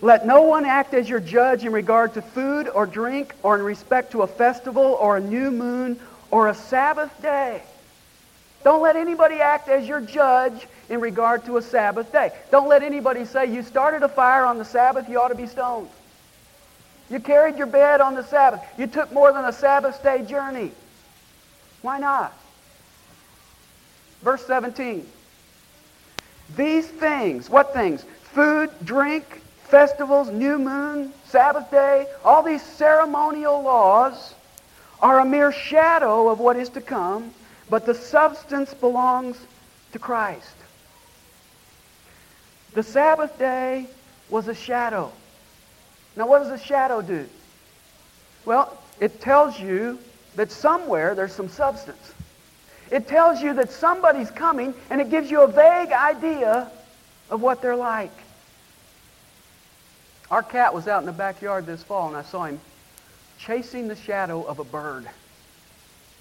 let 0.00 0.24
no 0.24 0.42
one 0.42 0.64
act 0.64 0.94
as 0.94 1.08
your 1.08 1.18
judge 1.18 1.64
in 1.64 1.72
regard 1.72 2.14
to 2.14 2.22
food 2.22 2.68
or 2.68 2.86
drink 2.86 3.34
or 3.42 3.56
in 3.56 3.62
respect 3.62 4.12
to 4.12 4.22
a 4.22 4.28
festival 4.28 4.96
or 5.00 5.16
a 5.16 5.20
new 5.20 5.50
moon 5.50 5.98
or 6.30 6.48
a 6.48 6.54
Sabbath 6.54 7.10
day. 7.22 7.62
Don't 8.64 8.82
let 8.82 8.96
anybody 8.96 9.36
act 9.36 9.68
as 9.68 9.86
your 9.86 10.00
judge 10.00 10.66
in 10.88 11.00
regard 11.00 11.44
to 11.46 11.56
a 11.56 11.62
Sabbath 11.62 12.10
day. 12.12 12.32
Don't 12.50 12.68
let 12.68 12.82
anybody 12.82 13.24
say, 13.24 13.52
you 13.52 13.62
started 13.62 14.02
a 14.02 14.08
fire 14.08 14.44
on 14.44 14.58
the 14.58 14.64
Sabbath, 14.64 15.08
you 15.08 15.20
ought 15.20 15.28
to 15.28 15.34
be 15.34 15.46
stoned. 15.46 15.88
You 17.10 17.20
carried 17.20 17.56
your 17.56 17.66
bed 17.66 18.00
on 18.00 18.14
the 18.14 18.24
Sabbath. 18.24 18.60
You 18.76 18.86
took 18.86 19.12
more 19.12 19.32
than 19.32 19.44
a 19.44 19.52
Sabbath 19.52 20.02
day 20.02 20.22
journey. 20.24 20.72
Why 21.80 21.98
not? 21.98 22.36
Verse 24.22 24.44
17. 24.46 25.06
These 26.56 26.86
things, 26.88 27.48
what 27.48 27.72
things? 27.72 28.04
Food, 28.32 28.70
drink, 28.84 29.24
festivals, 29.64 30.28
new 30.30 30.58
moon, 30.58 31.12
Sabbath 31.26 31.70
day, 31.70 32.06
all 32.24 32.42
these 32.42 32.62
ceremonial 32.62 33.62
laws 33.62 34.34
are 35.00 35.20
a 35.20 35.24
mere 35.24 35.52
shadow 35.52 36.28
of 36.28 36.40
what 36.40 36.56
is 36.56 36.68
to 36.70 36.80
come, 36.80 37.32
but 37.70 37.86
the 37.86 37.94
substance 37.94 38.74
belongs 38.74 39.38
to 39.92 39.98
Christ. 39.98 40.54
The 42.74 42.82
Sabbath 42.82 43.38
day 43.38 43.86
was 44.28 44.48
a 44.48 44.54
shadow. 44.54 45.12
Now, 46.16 46.26
what 46.26 46.40
does 46.40 46.50
a 46.50 46.62
shadow 46.62 47.00
do? 47.00 47.28
Well, 48.44 48.76
it 49.00 49.20
tells 49.20 49.58
you 49.58 49.98
that 50.36 50.50
somewhere 50.50 51.14
there's 51.14 51.32
some 51.32 51.48
substance. 51.48 52.12
It 52.90 53.06
tells 53.06 53.40
you 53.40 53.54
that 53.54 53.70
somebody's 53.70 54.30
coming, 54.30 54.74
and 54.90 55.00
it 55.00 55.10
gives 55.10 55.30
you 55.30 55.42
a 55.42 55.46
vague 55.46 55.92
idea 55.92 56.70
of 57.30 57.42
what 57.42 57.62
they're 57.62 57.76
like. 57.76 58.12
Our 60.30 60.42
cat 60.42 60.74
was 60.74 60.88
out 60.88 61.00
in 61.00 61.06
the 61.06 61.12
backyard 61.12 61.66
this 61.66 61.82
fall, 61.82 62.08
and 62.08 62.16
I 62.16 62.22
saw 62.22 62.44
him 62.44 62.60
chasing 63.38 63.88
the 63.88 63.96
shadow 63.96 64.42
of 64.42 64.58
a 64.58 64.64
bird. 64.64 65.04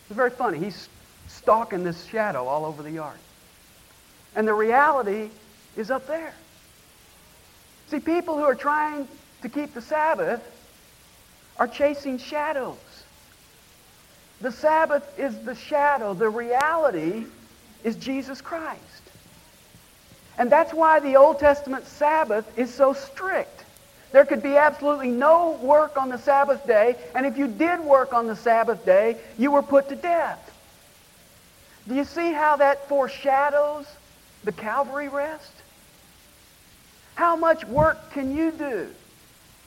It's 0.08 0.16
very 0.16 0.30
funny. 0.30 0.60
He's 0.60 0.88
stalking 1.28 1.84
this 1.84 2.06
shadow 2.06 2.48
all 2.48 2.66
over 2.66 2.84
the 2.84 2.92
yard. 2.92 3.18
And 4.36 4.48
the 4.48 4.54
reality 4.54 5.30
is 5.76 5.92
up 5.92 6.08
there. 6.08 6.34
See, 7.90 8.00
people 8.00 8.38
who 8.38 8.44
are 8.44 8.56
trying 8.56 9.08
to 9.42 9.50
keep 9.50 9.74
the 9.74 9.82
Sabbath 9.82 10.42
are 11.58 11.68
chasing 11.68 12.18
shadows. 12.18 12.78
The 14.42 14.52
Sabbath 14.52 15.04
is 15.20 15.38
the 15.40 15.56
shadow. 15.56 16.14
The 16.14 16.30
reality 16.30 17.26
is 17.84 17.96
Jesus 17.96 18.42
Christ. 18.42 18.82
And 20.38 20.52
that's 20.52 20.74
why 20.74 21.00
the 21.00 21.16
Old 21.16 21.40
Testament 21.40 21.88
Sabbath 21.88 22.46
is 22.58 22.72
so 22.74 22.94
strict. 22.94 23.64
There 24.12 24.26
could 24.26 24.42
be 24.42 24.56
absolutely 24.56 25.10
no 25.10 25.52
work 25.62 25.98
on 25.98 26.10
the 26.10 26.18
Sabbath 26.18 26.66
day, 26.66 26.96
and 27.14 27.26
if 27.26 27.38
you 27.38 27.48
did 27.48 27.80
work 27.82 28.14
on 28.14 28.28
the 28.28 28.36
Sabbath 28.36 28.86
day, 28.86 29.18
you 29.38 29.52
were 29.52 29.62
put 29.62 29.90
to 29.90 29.96
death. 29.96 30.44
Do 31.88 31.96
you 31.96 32.06
see 32.06 32.32
how 32.32 32.58
that 32.58 32.88
foreshadows 32.88 33.86
the 34.44 34.52
Calvary 34.52 35.10
rest? 35.10 35.52
How 37.16 37.36
much 37.36 37.66
work 37.66 38.12
can 38.12 38.36
you 38.36 38.52
do 38.52 38.90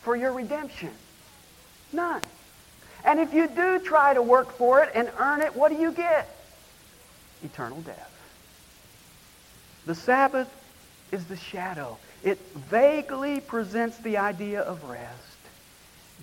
for 0.03 0.17
your 0.17 0.33
redemption? 0.33 0.91
None. 1.93 2.23
And 3.05 3.19
if 3.19 3.35
you 3.35 3.49
do 3.49 3.79
try 3.79 4.15
to 4.15 4.23
work 4.23 4.53
for 4.53 4.83
it 4.83 4.91
and 4.95 5.11
earn 5.19 5.41
it, 5.41 5.57
what 5.57 5.71
do 5.71 5.77
you 5.77 5.93
get? 5.93 6.29
Eternal 7.43 7.81
death. 7.81 8.07
The 9.87 9.95
Sabbath 9.95 10.49
is 11.11 11.25
the 11.25 11.37
shadow. 11.37 11.99
It 12.23 12.39
vaguely 12.55 13.41
presents 13.41 13.99
the 13.99 14.19
idea 14.19 14.61
of 14.61 14.85
rest. 14.85 15.15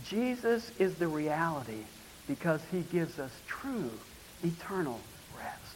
Jesus 0.06 0.72
is 0.78 0.96
the 0.96 1.08
reality 1.08 1.84
because 2.28 2.62
he 2.72 2.82
gives 2.82 3.18
us 3.20 3.32
true 3.48 3.90
eternal 4.44 5.00
rest. 5.38 5.76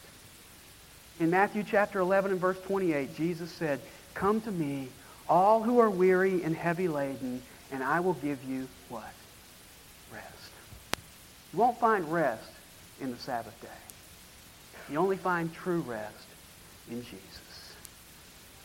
In 1.18 1.30
Matthew 1.30 1.64
chapter 1.64 1.98
11 1.98 2.32
and 2.32 2.40
verse 2.40 2.60
28, 2.62 3.16
Jesus 3.16 3.50
said, 3.50 3.80
Come 4.14 4.40
to 4.42 4.50
me, 4.50 4.88
all 5.28 5.62
who 5.62 5.80
are 5.80 5.90
weary 5.90 6.42
and 6.44 6.54
heavy 6.54 6.88
laden, 6.88 7.42
and 7.72 7.82
I 7.82 8.00
will 8.00 8.14
give 8.14 8.42
you 8.44 8.68
what? 8.88 9.12
Rest. 10.12 10.26
You 11.52 11.58
won't 11.58 11.78
find 11.78 12.10
rest 12.12 12.50
in 13.00 13.10
the 13.10 13.18
Sabbath 13.18 13.60
day. 13.60 13.68
You 14.90 14.98
only 14.98 15.16
find 15.16 15.52
true 15.52 15.80
rest 15.80 16.26
in 16.90 17.02
Jesus. 17.02 17.74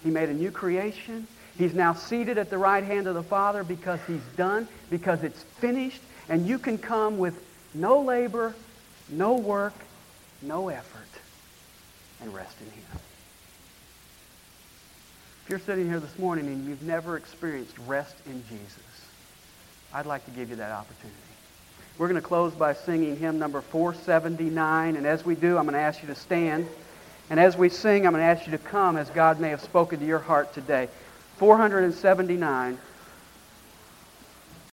He 0.04 0.10
made 0.10 0.30
a 0.30 0.34
new 0.34 0.52
creation. 0.52 1.28
He's 1.58 1.74
now 1.74 1.94
seated 1.94 2.38
at 2.38 2.50
the 2.50 2.58
right 2.58 2.84
hand 2.84 3.08
of 3.08 3.16
the 3.16 3.24
Father 3.24 3.64
because 3.64 4.00
he's 4.06 4.22
done, 4.36 4.68
because 4.90 5.24
it's 5.24 5.42
finished, 5.60 6.02
and 6.30 6.48
you 6.48 6.60
can 6.60 6.78
come 6.78 7.18
with 7.18 7.44
no 7.74 8.02
labor, 8.02 8.54
no 9.10 9.36
work, 9.36 9.74
no 10.42 10.70
effort, 10.70 11.08
and 12.22 12.34
rest 12.34 12.56
in 12.62 12.68
him. 12.68 12.84
If 15.44 15.50
you're 15.50 15.60
sitting 15.60 15.88
here 15.88 16.00
this 16.00 16.20
morning 16.20 16.46
and 16.48 16.68
you've 16.68 16.84
never 16.84 17.18
experienced 17.18 17.76
rest 17.88 18.16
in 18.26 18.44
Jesus, 18.50 19.08
I'd 19.94 20.06
like 20.06 20.26
to 20.26 20.32
give 20.32 20.50
you 20.50 20.58
that 20.58 20.72
opportunity. 20.72 21.16
We're 21.98 22.10
going 22.10 22.22
to 22.22 22.28
close 22.28 22.54
by 22.54 22.74
singing 22.74 23.18
hymn 23.18 23.40
number 23.40 23.62
479, 23.62 24.96
and 24.96 25.08
as 25.08 25.26
we 25.26 25.34
do, 25.34 25.58
I'm 25.58 25.64
going 25.64 25.74
to 25.74 25.80
ask 25.80 26.04
you 26.04 26.08
to 26.10 26.16
stand. 26.16 26.68
And 27.30 27.40
as 27.40 27.58
we 27.58 27.70
sing, 27.70 28.06
I'm 28.06 28.14
going 28.14 28.24
to 28.24 28.30
ask 28.30 28.46
you 28.46 28.52
to 28.52 28.64
come 28.64 28.98
as 28.98 29.10
God 29.10 29.40
may 29.40 29.50
have 29.50 29.62
spoken 29.62 30.00
to 30.00 30.06
your 30.06 30.20
heart 30.20 30.54
today. 30.54 30.90
479 31.40 32.80